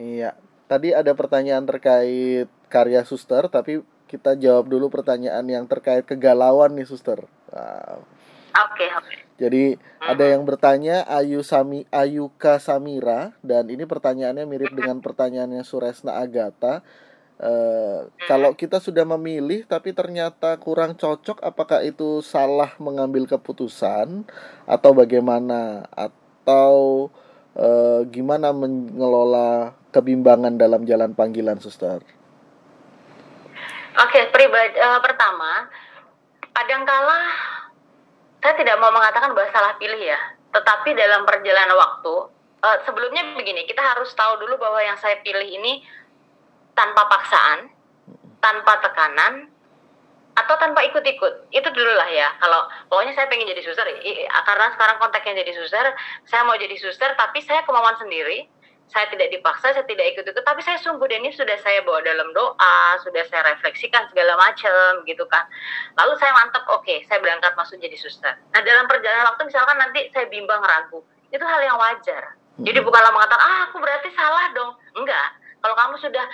Iya. 0.01 0.31
Tadi 0.65 0.95
ada 0.95 1.13
pertanyaan 1.13 1.67
terkait 1.67 2.49
karya 2.71 3.05
suster, 3.05 3.45
tapi 3.51 3.85
kita 4.09 4.33
jawab 4.39 4.71
dulu 4.71 4.89
pertanyaan 4.89 5.45
yang 5.45 5.69
terkait 5.69 6.07
kegalauan 6.07 6.73
nih 6.73 6.87
suster. 6.89 7.21
Wow. 7.51 8.03
oke 8.51 8.85
oke 8.99 9.15
Jadi 9.39 9.79
ada 10.03 10.27
yang 10.27 10.43
bertanya 10.43 11.07
Ayu 11.07 11.39
Sami 11.39 11.87
Ayuka 11.87 12.59
Samira 12.59 13.31
dan 13.39 13.71
ini 13.71 13.87
pertanyaannya 13.87 14.43
mirip 14.43 14.75
dengan 14.75 14.99
pertanyaannya 14.99 15.63
Suresna 15.63 16.19
Agata. 16.19 16.83
Eh, 17.41 17.99
kalau 18.29 18.53
kita 18.53 18.77
sudah 18.77 19.01
memilih 19.01 19.65
tapi 19.65 19.97
ternyata 19.97 20.53
kurang 20.61 20.93
cocok, 20.93 21.41
apakah 21.41 21.81
itu 21.81 22.21
salah 22.21 22.77
mengambil 22.77 23.25
keputusan 23.25 24.29
atau 24.69 24.91
bagaimana? 24.93 25.89
Atau 25.89 27.09
eh, 27.57 28.05
gimana 28.13 28.53
mengelola 28.53 29.73
kebimbangan 29.89 30.53
dalam 30.53 30.85
jalan 30.85 31.17
panggilan, 31.17 31.57
suster? 31.57 32.05
Oke, 33.97 34.21
pribadi 34.29 34.77
eh, 34.77 34.99
pertama, 35.01 35.65
kadangkala 36.53 37.25
saya 38.37 38.53
tidak 38.53 38.77
mau 38.77 38.93
mengatakan 38.93 39.33
bahwa 39.33 39.49
salah 39.49 39.73
pilih 39.81 39.97
ya, 39.97 40.21
tetapi 40.53 40.93
dalam 40.93 41.25
perjalanan 41.25 41.73
waktu, 41.73 42.15
eh, 42.69 42.77
sebelumnya 42.85 43.33
begini, 43.33 43.65
kita 43.65 43.81
harus 43.81 44.13
tahu 44.13 44.45
dulu 44.45 44.61
bahwa 44.61 44.77
yang 44.77 44.97
saya 45.01 45.17
pilih 45.25 45.49
ini 45.49 45.81
tanpa 46.73 47.01
paksaan, 47.07 47.69
tanpa 48.39 48.79
tekanan, 48.81 49.51
atau 50.35 50.55
tanpa 50.57 50.81
ikut-ikut. 50.87 51.51
Itu 51.51 51.69
dulu 51.71 51.91
lah 51.91 52.09
ya. 52.09 52.31
Kalau 52.39 52.67
pokoknya 52.87 53.13
saya 53.15 53.27
pengen 53.27 53.51
jadi 53.51 53.61
suster, 53.61 53.85
karena 54.47 54.67
sekarang 54.75 54.97
kontaknya 54.99 55.43
jadi 55.43 55.53
suster, 55.55 55.85
saya 56.25 56.41
mau 56.47 56.55
jadi 56.55 56.75
suster, 56.79 57.11
tapi 57.19 57.43
saya 57.43 57.61
kemauan 57.67 57.99
sendiri, 57.99 58.47
saya 58.91 59.07
tidak 59.07 59.31
dipaksa, 59.31 59.71
saya 59.71 59.87
tidak 59.87 60.03
ikut-ikut, 60.15 60.43
tapi 60.43 60.59
saya 60.63 60.75
sungguh 60.83 61.07
dan 61.07 61.23
ini 61.23 61.31
sudah 61.31 61.55
saya 61.63 61.79
bawa 61.87 62.03
dalam 62.03 62.27
doa, 62.35 62.99
sudah 62.99 63.23
saya 63.31 63.55
refleksikan 63.55 64.03
segala 64.11 64.35
macam 64.35 65.07
gitu 65.07 65.23
kan. 65.31 65.47
Lalu 65.95 66.19
saya 66.19 66.35
mantap, 66.35 66.67
oke, 66.67 67.07
saya 67.07 67.23
berangkat 67.23 67.55
masuk 67.55 67.79
jadi 67.79 67.95
suster. 67.95 68.35
Nah 68.51 68.61
dalam 68.63 68.91
perjalanan 68.91 69.31
waktu 69.31 69.47
misalkan 69.47 69.79
nanti 69.79 70.11
saya 70.11 70.27
bimbang 70.27 70.59
ragu, 70.59 70.99
itu 71.31 71.43
hal 71.43 71.61
yang 71.63 71.79
wajar. 71.79 72.35
Jadi 72.59 72.83
bukanlah 72.83 73.15
mengatakan, 73.15 73.41
ah 73.47 73.59
aku 73.71 73.79
berarti 73.79 74.11
salah 74.11 74.51
dong. 74.51 74.75
Enggak. 74.99 75.39
Kalau 75.63 75.75
kamu 75.77 75.95
sudah 76.03 76.25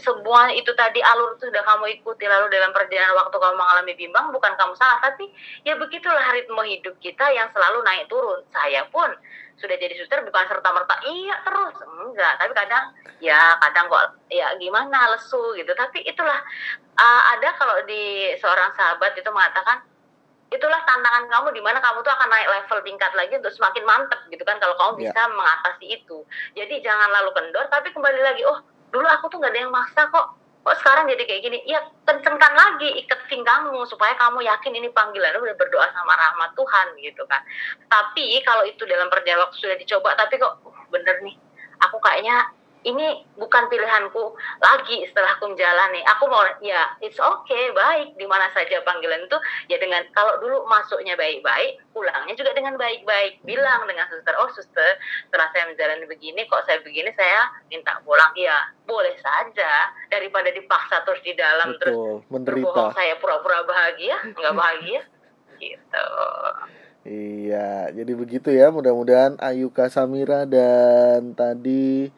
semua 0.00 0.50
itu 0.50 0.70
tadi 0.74 0.98
alur 1.02 1.38
itu 1.38 1.46
sudah 1.50 1.62
kamu 1.62 2.00
ikuti. 2.00 2.24
Lalu 2.26 2.50
dalam 2.50 2.70
perjalanan 2.74 3.14
waktu 3.18 3.36
kamu 3.38 3.54
mengalami 3.54 3.92
bimbang 3.94 4.26
bukan 4.34 4.52
kamu 4.58 4.74
salah 4.74 4.98
tapi 5.02 5.30
ya 5.62 5.78
begitulah 5.78 6.24
ritme 6.34 6.62
hidup 6.66 6.94
kita 6.98 7.26
yang 7.30 7.46
selalu 7.54 7.82
naik 7.86 8.10
turun. 8.10 8.42
Saya 8.50 8.86
pun 8.90 9.10
sudah 9.54 9.78
jadi 9.78 9.94
suster 9.94 10.18
bukan 10.26 10.44
serta 10.50 10.68
merta 10.74 10.98
iya 11.06 11.38
terus. 11.46 11.74
Enggak 11.86 12.34
tapi 12.42 12.52
kadang 12.58 12.84
ya 13.22 13.54
kadang 13.62 13.86
kok 13.86 14.18
ya 14.30 14.50
gimana 14.58 15.14
lesu 15.14 15.40
gitu. 15.54 15.70
Tapi 15.74 16.02
itulah 16.02 16.42
uh, 16.98 17.22
ada 17.38 17.54
kalau 17.54 17.78
di 17.86 18.34
seorang 18.42 18.74
sahabat 18.74 19.14
itu 19.14 19.30
mengatakan 19.30 19.82
itulah 20.52 20.78
tantangan 20.86 21.26
kamu 21.26 21.50
di 21.50 21.62
mana 21.66 21.82
kamu 21.82 21.98
tuh 22.06 22.14
akan 22.14 22.30
naik 22.30 22.46
level 22.46 22.78
tingkat 22.86 23.10
lagi 23.18 23.34
untuk 23.42 23.50
semakin 23.50 23.82
mantep 23.82 24.20
gitu 24.30 24.42
kan 24.46 24.54
kalau 24.62 24.74
kamu 24.78 25.02
Ya. 25.02 25.10
bisa 25.10 25.22
mengatasi 25.34 25.84
itu. 25.98 26.18
Jadi 26.54 26.78
jangan 26.82 27.10
lalu 27.10 27.30
kendor 27.34 27.66
tapi 27.74 27.90
kembali 27.90 28.20
lagi 28.22 28.42
oh 28.46 28.62
dulu 28.94 29.06
aku 29.10 29.26
tuh 29.26 29.42
nggak 29.42 29.50
ada 29.50 29.60
yang 29.66 29.74
maksa 29.74 30.06
kok. 30.06 30.38
Kok 30.64 30.76
sekarang 30.80 31.10
jadi 31.12 31.22
kayak 31.28 31.42
gini? 31.44 31.58
Ya 31.68 31.82
kencengkan 32.08 32.54
lagi 32.56 32.88
ikat 33.04 33.20
pinggangmu 33.28 33.84
supaya 33.84 34.16
kamu 34.16 34.46
yakin 34.46 34.72
ini 34.72 34.88
panggilan 34.94 35.36
udah 35.36 35.56
berdoa 35.60 35.92
sama 35.92 36.14
rahmat 36.16 36.54
Tuhan 36.54 36.86
gitu 37.02 37.26
kan. 37.28 37.42
Tapi 37.90 38.40
kalau 38.46 38.64
itu 38.64 38.80
dalam 38.88 39.12
perjalanan 39.12 39.52
sudah 39.52 39.76
dicoba 39.76 40.16
tapi 40.16 40.40
kok 40.40 40.62
uh, 40.64 40.78
bener 40.88 41.20
nih. 41.20 41.36
Aku 41.90 42.00
kayaknya 42.00 42.48
ini 42.84 43.24
bukan 43.40 43.66
pilihanku 43.72 44.36
lagi 44.60 45.08
setelah 45.08 45.34
aku 45.36 45.56
menjalani. 45.56 46.04
Aku 46.16 46.28
mau 46.28 46.44
ya 46.60 46.92
it's 47.00 47.16
okay 47.16 47.72
baik. 47.72 48.14
Di 48.20 48.28
mana 48.28 48.52
saja 48.52 48.84
panggilan 48.84 49.24
itu 49.24 49.38
ya 49.72 49.80
dengan 49.80 50.04
kalau 50.12 50.36
dulu 50.38 50.68
masuknya 50.68 51.16
baik-baik 51.16 51.80
pulangnya 51.96 52.36
juga 52.36 52.52
dengan 52.52 52.76
baik-baik. 52.76 53.40
Bilang 53.42 53.88
dengan 53.88 54.04
suster 54.12 54.36
oh 54.36 54.52
suster 54.52 55.00
setelah 55.26 55.48
saya 55.56 55.72
menjalani 55.72 56.04
begini 56.04 56.44
kok 56.44 56.62
saya 56.68 56.84
begini 56.84 57.10
saya 57.16 57.48
minta 57.72 57.98
pulang. 58.04 58.30
Ya 58.36 58.68
boleh 58.84 59.16
saja. 59.18 59.90
Daripada 60.12 60.52
dipaksa 60.52 61.02
terus 61.08 61.24
di 61.24 61.32
dalam 61.34 61.74
terus 61.80 61.96
betul 61.96 62.14
berbohong 62.28 62.30
menderita 62.30 62.84
saya 62.92 63.14
pura-pura 63.18 63.64
bahagia 63.64 64.16
nggak 64.36 64.54
bahagia 64.54 65.00
gitu. 65.64 66.08
Iya, 67.04 67.92
jadi 67.92 68.12
begitu 68.16 68.48
ya. 68.48 68.72
Mudah-mudahan 68.72 69.36
Ayuka 69.36 69.92
Samira 69.92 70.48
dan 70.48 71.36
tadi 71.36 72.08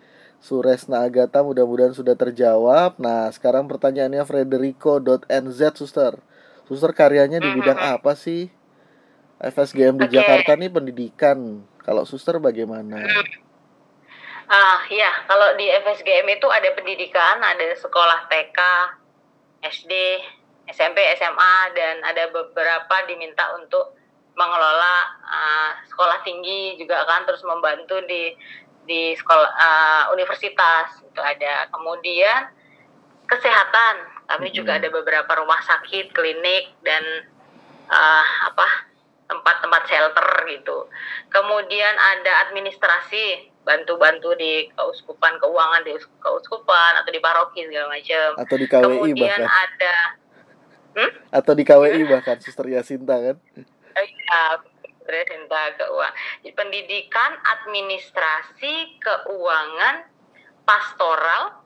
Suresna 0.46 1.02
Agata 1.02 1.42
mudah-mudahan 1.42 1.90
sudah 1.90 2.14
terjawab. 2.14 3.02
Nah, 3.02 3.26
sekarang 3.34 3.66
pertanyaannya 3.66 4.22
Frederico.nz 4.22 5.60
Suster. 5.74 6.22
Suster 6.70 6.94
karyanya 6.94 7.42
di 7.42 7.50
bidang 7.50 7.74
apa 7.74 8.14
sih? 8.14 8.46
FSGM 9.42 9.98
di. 10.06 10.14
Jakarta 10.14 10.54
nih 10.54 10.70
pendidikan. 10.70 11.66
Kalau 11.82 12.06
Suster 12.06 12.38
bagaimana? 12.38 13.02
Ah 14.46 14.86
ya, 14.86 15.26
kalau 15.26 15.58
di 15.58 15.66
FSGM 15.66 16.38
itu 16.38 16.46
ada 16.46 16.70
pendidikan, 16.78 17.42
ada 17.42 17.66
sekolah 17.82 18.30
TK, 18.30 18.58
SD, 19.66 19.92
SMP, 20.70 21.02
SMA, 21.18 21.54
dan 21.74 22.06
ada 22.06 22.30
beberapa 22.30 23.02
diminta 23.10 23.50
untuk 23.58 23.98
mengelola 24.38 24.96
ah, 25.26 25.72
sekolah 25.90 26.22
tinggi 26.22 26.78
juga 26.78 27.02
kan 27.08 27.26
terus 27.26 27.42
membantu 27.42 27.98
di 28.06 28.36
di 28.86 29.12
sekolah 29.12 29.50
ah, 29.52 30.04
universitas 30.10 31.02
itu 31.02 31.20
ada. 31.20 31.66
Kemudian 31.68 32.48
kesehatan, 33.24 33.94
kami 34.26 34.48
juga 34.50 34.74
Mhm. 34.74 34.78
ada 34.80 34.88
beberapa 34.90 35.32
rumah 35.36 35.60
sakit, 35.60 36.10
klinik 36.10 36.72
dan 36.80 37.02
ah, 37.86 38.24
apa 38.46 38.66
tempat-tempat 39.26 39.82
shelter 39.86 40.26
gitu. 40.48 40.86
Kemudian 41.28 41.94
ada 41.94 42.46
administrasi, 42.46 43.50
bantu-bantu 43.62 44.34
di 44.34 44.70
keuskupan 44.70 45.38
keuangan 45.38 45.82
di 45.82 45.90
us- 45.92 46.10
keuskupan 46.16 47.02
atau 47.02 47.10
di 47.10 47.18
paroki 47.18 47.66
segala 47.66 47.90
macam. 47.90 48.28
Atau 48.38 48.56
di 48.56 48.66
KWI 48.66 48.86
Kemudian 49.10 49.42
bahkan? 49.42 49.50
ada 49.50 49.96
Atau 51.28 51.52
di 51.52 51.66
KWI 51.66 52.02
bahkan 52.06 52.38
Suster 52.38 52.66
Yasinta 52.66 53.18
kan? 53.18 53.36
eh, 53.96 54.54
ya, 55.14 55.24
Cinta 55.28 55.62
keuangan. 55.78 56.14
Pendidikan, 56.56 57.30
administrasi, 57.44 58.98
keuangan, 58.98 60.08
pastoral, 60.66 61.62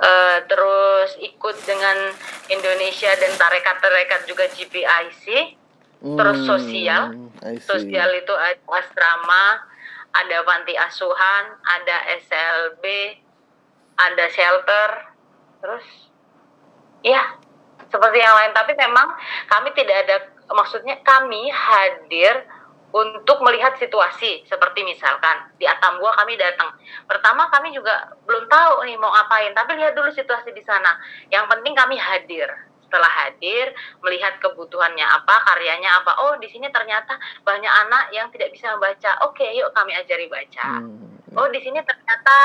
eh, 0.00 0.38
terus 0.48 1.10
ikut 1.20 1.56
dengan 1.68 2.14
Indonesia 2.48 3.12
dan 3.18 3.32
tarekat-tarekat 3.36 4.20
juga 4.24 4.48
GPIC. 4.48 5.56
Terus 5.98 6.38
sosial. 6.46 7.10
Hmm, 7.10 7.30
I 7.42 7.58
see. 7.58 7.66
Sosial 7.66 8.10
itu 8.14 8.30
ada 8.30 8.62
asrama, 8.70 9.66
ada 10.14 10.38
panti 10.46 10.78
asuhan, 10.78 11.58
ada 11.66 11.96
SLB, 12.22 12.84
ada 13.98 14.24
shelter, 14.30 14.90
terus 15.58 15.86
ya 17.02 17.34
seperti 17.90 18.18
yang 18.22 18.34
lain. 18.34 18.52
Tapi 18.54 18.72
memang 18.78 19.08
kami 19.50 19.74
tidak 19.74 19.96
ada, 20.06 20.16
maksudnya 20.52 20.96
kami 21.04 21.48
hadir 21.52 22.44
untuk 22.88 23.44
melihat 23.44 23.76
situasi 23.76 24.48
seperti 24.48 24.80
misalkan 24.80 25.52
di 25.60 25.68
Atambua 25.68 26.16
kami 26.16 26.40
datang. 26.40 26.72
Pertama 27.04 27.52
kami 27.52 27.76
juga 27.76 28.16
belum 28.24 28.48
tahu 28.48 28.88
nih 28.88 28.96
mau 28.96 29.12
ngapain, 29.12 29.52
tapi 29.52 29.76
lihat 29.76 29.92
dulu 29.92 30.08
situasi 30.08 30.56
di 30.56 30.64
sana. 30.64 30.96
Yang 31.28 31.52
penting 31.52 31.76
kami 31.76 32.00
hadir. 32.00 32.48
Setelah 32.88 33.28
hadir, 33.28 33.76
melihat 34.00 34.40
kebutuhannya 34.40 35.04
apa, 35.04 35.44
karyanya 35.44 36.00
apa. 36.00 36.16
Oh, 36.24 36.40
di 36.40 36.48
sini 36.48 36.72
ternyata 36.72 37.20
banyak 37.44 37.68
anak 37.68 38.08
yang 38.16 38.32
tidak 38.32 38.48
bisa 38.56 38.72
membaca. 38.72 39.28
Oke, 39.28 39.44
yuk 39.52 39.68
kami 39.76 39.92
ajari 39.92 40.24
baca. 40.24 40.80
Hmm, 40.80 41.08
Oh, 41.36 41.44
di 41.52 41.60
sini 41.60 41.76
ternyata 41.84 42.36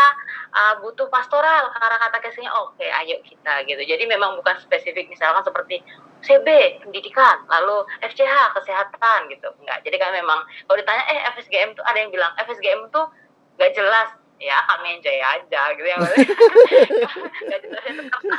uh, 0.51 0.75
butuh 0.83 1.07
pastoral 1.07 1.71
karena 1.71 1.97
kata 2.03 2.17
kesnya 2.19 2.51
oke, 2.51 2.83
ayo 2.83 3.23
kita 3.23 3.63
gitu. 3.63 3.79
Jadi 3.79 4.03
memang 4.03 4.35
bukan 4.35 4.59
spesifik 4.59 5.07
misalkan 5.07 5.39
seperti 5.47 5.79
CB 6.23 6.47
pendidikan, 6.81 7.43
lalu 7.51 7.83
FCH 7.99 8.55
kesehatan 8.55 9.27
gitu. 9.27 9.51
Enggak. 9.59 9.83
Jadi 9.83 9.95
kan 9.99 10.11
memang 10.15 10.39
kalau 10.65 10.77
ditanya 10.79 11.03
eh 11.11 11.19
FSGM 11.35 11.75
tuh 11.75 11.83
ada 11.83 11.97
yang 11.99 12.11
bilang 12.11 12.31
FSGM 12.39 12.89
tuh 12.89 13.11
nggak 13.59 13.73
jelas. 13.75 14.09
Ya 14.41 14.59
kami 14.67 14.97
yang 14.97 15.01
jaya 15.05 15.39
aja 15.39 15.61
gitu 15.71 15.87
ya 15.87 15.95
nggak 16.03 17.59
jelas 17.63 17.83
karena 18.11 18.37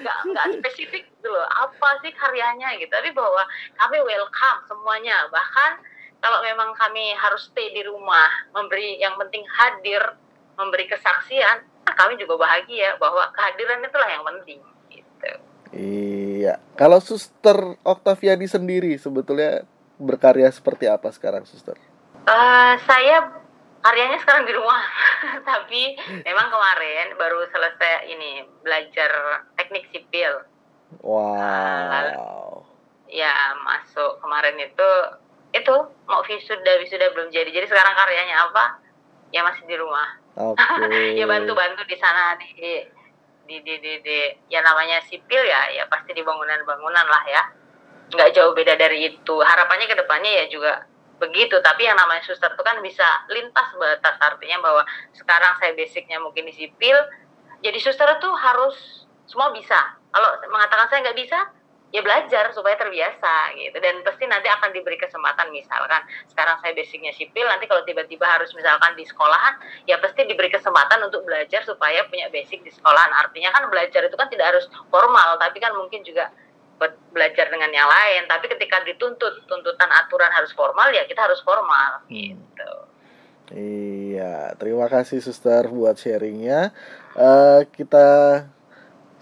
nggak 0.00 0.16
nggak 0.32 0.46
spesifik 0.60 1.04
gitu 1.04 1.28
loh. 1.28 1.44
Apa 1.44 2.00
sih 2.00 2.12
karyanya 2.14 2.72
gitu. 2.80 2.88
Tapi 2.88 3.12
bahwa 3.12 3.44
kami 3.76 4.00
welcome 4.00 4.60
semuanya. 4.64 5.28
Bahkan 5.28 5.72
kalau 6.24 6.40
memang 6.40 6.72
kami 6.78 7.12
harus 7.18 7.50
stay 7.52 7.68
di 7.74 7.84
rumah 7.84 8.30
memberi 8.56 8.96
yang 9.02 9.18
penting 9.20 9.44
hadir 9.44 10.16
memberi 10.56 10.88
kesaksian 10.88 11.66
kami 11.98 12.14
juga 12.16 12.38
bahagia 12.38 12.96
bahwa 12.96 13.28
kehadiran 13.34 13.82
itulah 13.82 14.08
yang 14.08 14.24
penting 14.24 14.60
gitu 14.88 15.32
Iya. 15.72 16.60
Kalau 16.76 17.00
Suster 17.00 17.80
Oktaviani 17.80 18.44
sendiri 18.44 18.96
sebetulnya 19.00 19.64
berkarya 19.96 20.52
seperti 20.52 20.88
apa 20.88 21.08
sekarang, 21.12 21.48
Suster? 21.48 21.76
Eh, 22.22 22.74
saya 22.84 23.42
karyanya 23.82 24.18
sekarang 24.22 24.46
di 24.46 24.54
rumah 24.54 24.82
tapi 25.50 25.98
memang 26.22 26.48
kemarin 26.54 27.18
baru 27.18 27.42
selesai 27.50 28.06
ini 28.14 28.46
belajar 28.62 29.10
teknik 29.58 29.90
sipil 29.90 30.46
Wow. 31.02 32.62
ya 33.08 33.56
masuk 33.64 34.20
kemarin 34.20 34.60
itu 34.60 34.90
itu 35.52 35.74
mau 36.04 36.20
wisuda 36.24 36.72
wisuda 36.84 37.10
belum 37.16 37.32
jadi 37.32 37.48
jadi 37.48 37.66
sekarang 37.66 37.96
karyanya 37.96 38.48
apa 38.48 38.76
ya 39.34 39.40
masih 39.42 39.64
di 39.66 39.76
rumah 39.76 40.20
Oke. 40.36 40.60
ya 41.18 41.24
bantu-bantu 41.26 41.82
di 41.88 41.96
sana 41.96 42.36
di 42.38 42.86
di 43.52 43.60
di 43.60 43.74
di, 43.84 43.92
di- 44.00 44.32
ya 44.48 44.64
namanya 44.64 45.04
sipil 45.04 45.44
ya 45.44 45.68
ya 45.76 45.84
pasti 45.92 46.16
di 46.16 46.24
bangunan-bangunan 46.24 47.04
lah 47.04 47.24
ya. 47.28 47.42
Nggak 48.08 48.32
jauh 48.32 48.56
beda 48.56 48.80
dari 48.80 49.12
itu. 49.12 49.34
Harapannya 49.44 49.84
ke 49.84 49.96
depannya 49.96 50.32
ya 50.40 50.44
juga 50.48 50.88
begitu. 51.20 51.60
Tapi 51.60 51.84
yang 51.84 52.00
namanya 52.00 52.24
suster 52.24 52.48
itu 52.48 52.62
kan 52.64 52.80
bisa 52.80 53.04
lintas 53.28 53.68
batas. 53.76 54.16
Artinya 54.16 54.64
bahwa 54.64 54.82
sekarang 55.12 55.52
saya 55.60 55.76
basicnya 55.76 56.16
mungkin 56.16 56.48
di 56.48 56.54
sipil 56.56 56.96
jadi 57.60 57.76
suster 57.76 58.08
itu 58.16 58.30
harus 58.32 59.04
semua 59.28 59.52
bisa. 59.52 59.76
Kalau 60.12 60.28
mengatakan 60.48 60.88
saya 60.88 61.04
nggak 61.08 61.18
bisa 61.20 61.38
ya 61.92 62.00
belajar 62.00 62.48
supaya 62.56 62.72
terbiasa 62.80 63.52
gitu 63.52 63.76
dan 63.76 64.00
pasti 64.00 64.24
nanti 64.24 64.48
akan 64.48 64.72
diberi 64.72 64.96
kesempatan 64.96 65.52
misalkan 65.52 66.00
sekarang 66.32 66.56
saya 66.64 66.72
basicnya 66.72 67.12
sipil 67.12 67.44
nanti 67.44 67.68
kalau 67.68 67.84
tiba-tiba 67.84 68.24
harus 68.24 68.48
misalkan 68.56 68.96
di 68.96 69.04
sekolahan 69.04 69.60
ya 69.84 70.00
pasti 70.00 70.24
diberi 70.24 70.48
kesempatan 70.48 71.04
untuk 71.04 71.28
belajar 71.28 71.60
supaya 71.68 72.00
punya 72.08 72.32
basic 72.32 72.64
di 72.64 72.72
sekolahan 72.72 73.12
artinya 73.12 73.52
kan 73.52 73.68
belajar 73.68 74.08
itu 74.08 74.16
kan 74.16 74.32
tidak 74.32 74.56
harus 74.56 74.64
formal 74.88 75.36
tapi 75.36 75.60
kan 75.60 75.76
mungkin 75.76 76.00
juga 76.00 76.32
buat 76.80 76.96
belajar 77.12 77.52
dengan 77.52 77.68
yang 77.70 77.86
lain 77.86 78.24
tapi 78.24 78.48
ketika 78.48 78.80
dituntut 78.88 79.44
tuntutan 79.44 79.92
aturan 79.92 80.32
harus 80.32 80.50
formal 80.56 80.88
ya 80.90 81.04
kita 81.04 81.28
harus 81.28 81.44
formal 81.44 82.02
Hmm. 82.08 82.40
gitu 82.40 82.72
Iya, 83.52 84.56
terima 84.56 84.88
kasih 84.88 85.20
Suster 85.20 85.68
buat 85.68 86.00
sharingnya. 86.00 86.72
Eh 87.12 87.60
kita 87.68 88.08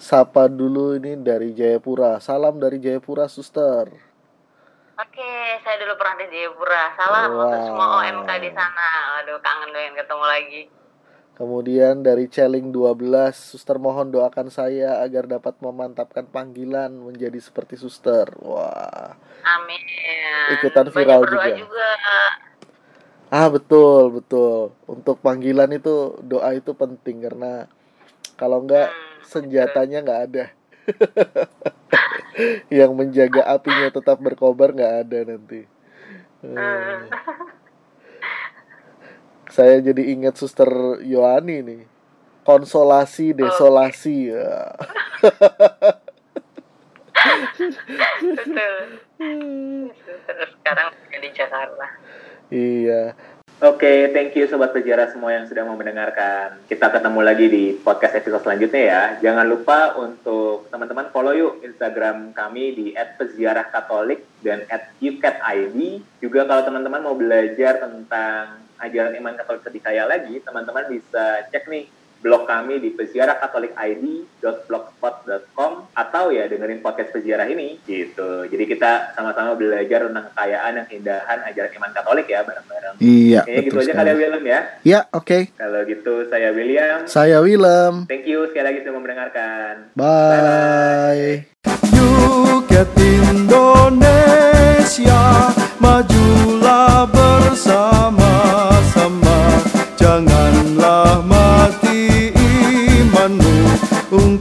sapa 0.00 0.48
dulu 0.48 0.96
ini 0.96 1.20
dari 1.20 1.52
Jayapura. 1.52 2.16
Salam 2.24 2.56
dari 2.56 2.80
Jayapura, 2.80 3.28
Suster. 3.28 3.92
Oke, 4.96 5.32
saya 5.60 5.76
dulu 5.76 5.92
pernah 6.00 6.16
di 6.24 6.26
Jayapura. 6.32 6.84
Salam 6.96 7.28
untuk 7.36 7.60
semua 7.68 7.86
Wow. 7.86 8.00
OMK 8.00 8.30
di 8.40 8.50
sana. 8.56 8.88
Aduh, 9.20 9.36
kangen 9.44 9.68
pengen 9.76 9.94
ketemu 10.00 10.24
lagi. 10.24 10.62
Kemudian 11.36 12.04
dari 12.04 12.28
Celing 12.28 12.68
12, 12.68 13.32
Suster 13.32 13.80
mohon 13.80 14.12
doakan 14.12 14.52
saya 14.52 15.00
agar 15.00 15.24
dapat 15.24 15.56
memantapkan 15.60 16.28
panggilan 16.28 16.92
menjadi 16.92 17.40
seperti 17.40 17.80
suster. 17.80 18.28
Wah. 18.44 19.16
Amin. 19.44 19.80
Ikutan 20.60 20.92
viral 20.92 21.24
juga. 21.24 21.48
juga. 21.56 21.90
Ah, 23.32 23.48
betul, 23.48 24.20
betul. 24.20 24.76
Untuk 24.84 25.16
panggilan 25.24 25.72
itu 25.72 26.20
doa 26.20 26.52
itu 26.52 26.76
penting 26.76 27.24
karena 27.24 27.64
kalau 28.40 28.64
enggak 28.64 28.88
Hmm, 28.88 29.20
senjatanya 29.28 30.00
nggak 30.00 30.22
ada. 30.32 30.44
Yang 32.80 32.90
menjaga 32.96 33.44
apinya 33.44 33.92
tetap 33.92 34.16
berkobar 34.16 34.72
nggak 34.72 34.94
ada 35.04 35.18
nanti. 35.28 35.68
Hmm. 36.40 37.04
Saya 39.52 39.84
jadi 39.84 40.02
ingat 40.16 40.40
suster 40.40 40.70
Yohani 41.04 41.60
nih. 41.60 41.82
Konsolasi 42.48 43.36
desolasi. 43.36 44.32
Ya. 44.32 44.72
Betul. 48.24 48.74
Sekarang 50.56 50.88
di 51.12 51.28
Jakarta. 51.36 51.86
Iya. 52.48 53.12
Oke, 53.60 54.08
thank 54.16 54.32
you 54.40 54.48
sobat 54.48 54.72
sejarah 54.72 55.12
semua 55.12 55.36
yang 55.36 55.44
sudah 55.44 55.68
mau 55.68 55.76
mendengarkan. 55.76 56.64
Kita 56.64 56.88
ketemu 56.96 57.20
lagi 57.20 57.44
di 57.44 57.76
podcast 57.76 58.16
episode 58.16 58.40
selanjutnya 58.40 58.82
ya. 58.88 59.02
Jangan 59.20 59.44
lupa 59.52 60.00
untuk 60.00 60.64
teman-teman 60.72 61.12
follow 61.12 61.36
yuk 61.36 61.60
Instagram 61.60 62.32
kami 62.32 62.72
di 62.72 62.86
@peziarahkatolik 62.96 64.24
dan 64.40 64.64
@ukatid. 65.04 65.76
Juga 66.24 66.48
kalau 66.48 66.64
teman-teman 66.64 67.04
mau 67.04 67.12
belajar 67.12 67.84
tentang 67.84 68.64
ajaran 68.80 69.20
iman 69.20 69.36
Katolik 69.36 69.68
lebih 69.68 69.82
kaya 69.84 70.08
lagi, 70.08 70.40
teman-teman 70.40 70.88
bisa 70.88 71.44
cek 71.52 71.68
nih 71.68 71.84
blog 72.20 72.44
kami 72.44 72.84
di 72.84 72.92
peziarahkatolikid.blogspot.com 72.92 75.72
atau 75.96 76.28
ya 76.28 76.44
dengerin 76.46 76.84
podcast 76.84 77.16
peziarah 77.16 77.48
ini 77.48 77.80
gitu. 77.88 78.44
Jadi 78.44 78.64
kita 78.68 79.16
sama-sama 79.16 79.56
belajar 79.56 80.04
tentang 80.06 80.28
kekayaan 80.32 80.74
dan 80.76 80.86
keindahan 80.86 81.38
ajaran 81.48 81.72
iman 81.80 81.92
Katolik 81.96 82.28
ya 82.28 82.44
bareng-bareng. 82.44 83.00
Iya, 83.00 83.40
Kayaknya 83.48 83.64
gitu 83.64 83.72
betul 83.72 83.88
aja 83.88 83.96
kali 83.96 84.04
ya 84.04 84.12
sekali. 84.12 84.20
Willem 84.20 84.44
ya. 84.44 84.60
Ya, 84.84 85.08
oke. 85.16 85.48
Kalau 85.56 85.80
gitu 85.88 86.28
saya 86.28 86.52
William. 86.52 87.08
Saya 87.08 87.40
Willem. 87.40 88.04
Thank 88.04 88.28
you 88.28 88.44
sekali 88.52 88.68
lagi 88.68 88.84
sudah 88.84 89.00
mendengarkan. 89.00 89.88
Bye. 89.96 91.48
Yuket 91.92 92.88
Indonesia 93.00 95.20
Majulah 95.80 97.08
bersama-sama 97.08 98.19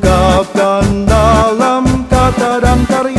Dap 0.09 0.49
dan 0.57 1.05
dalam 1.05 1.85
kata 2.09 2.57
dan 2.65 2.81
karya 2.89 3.18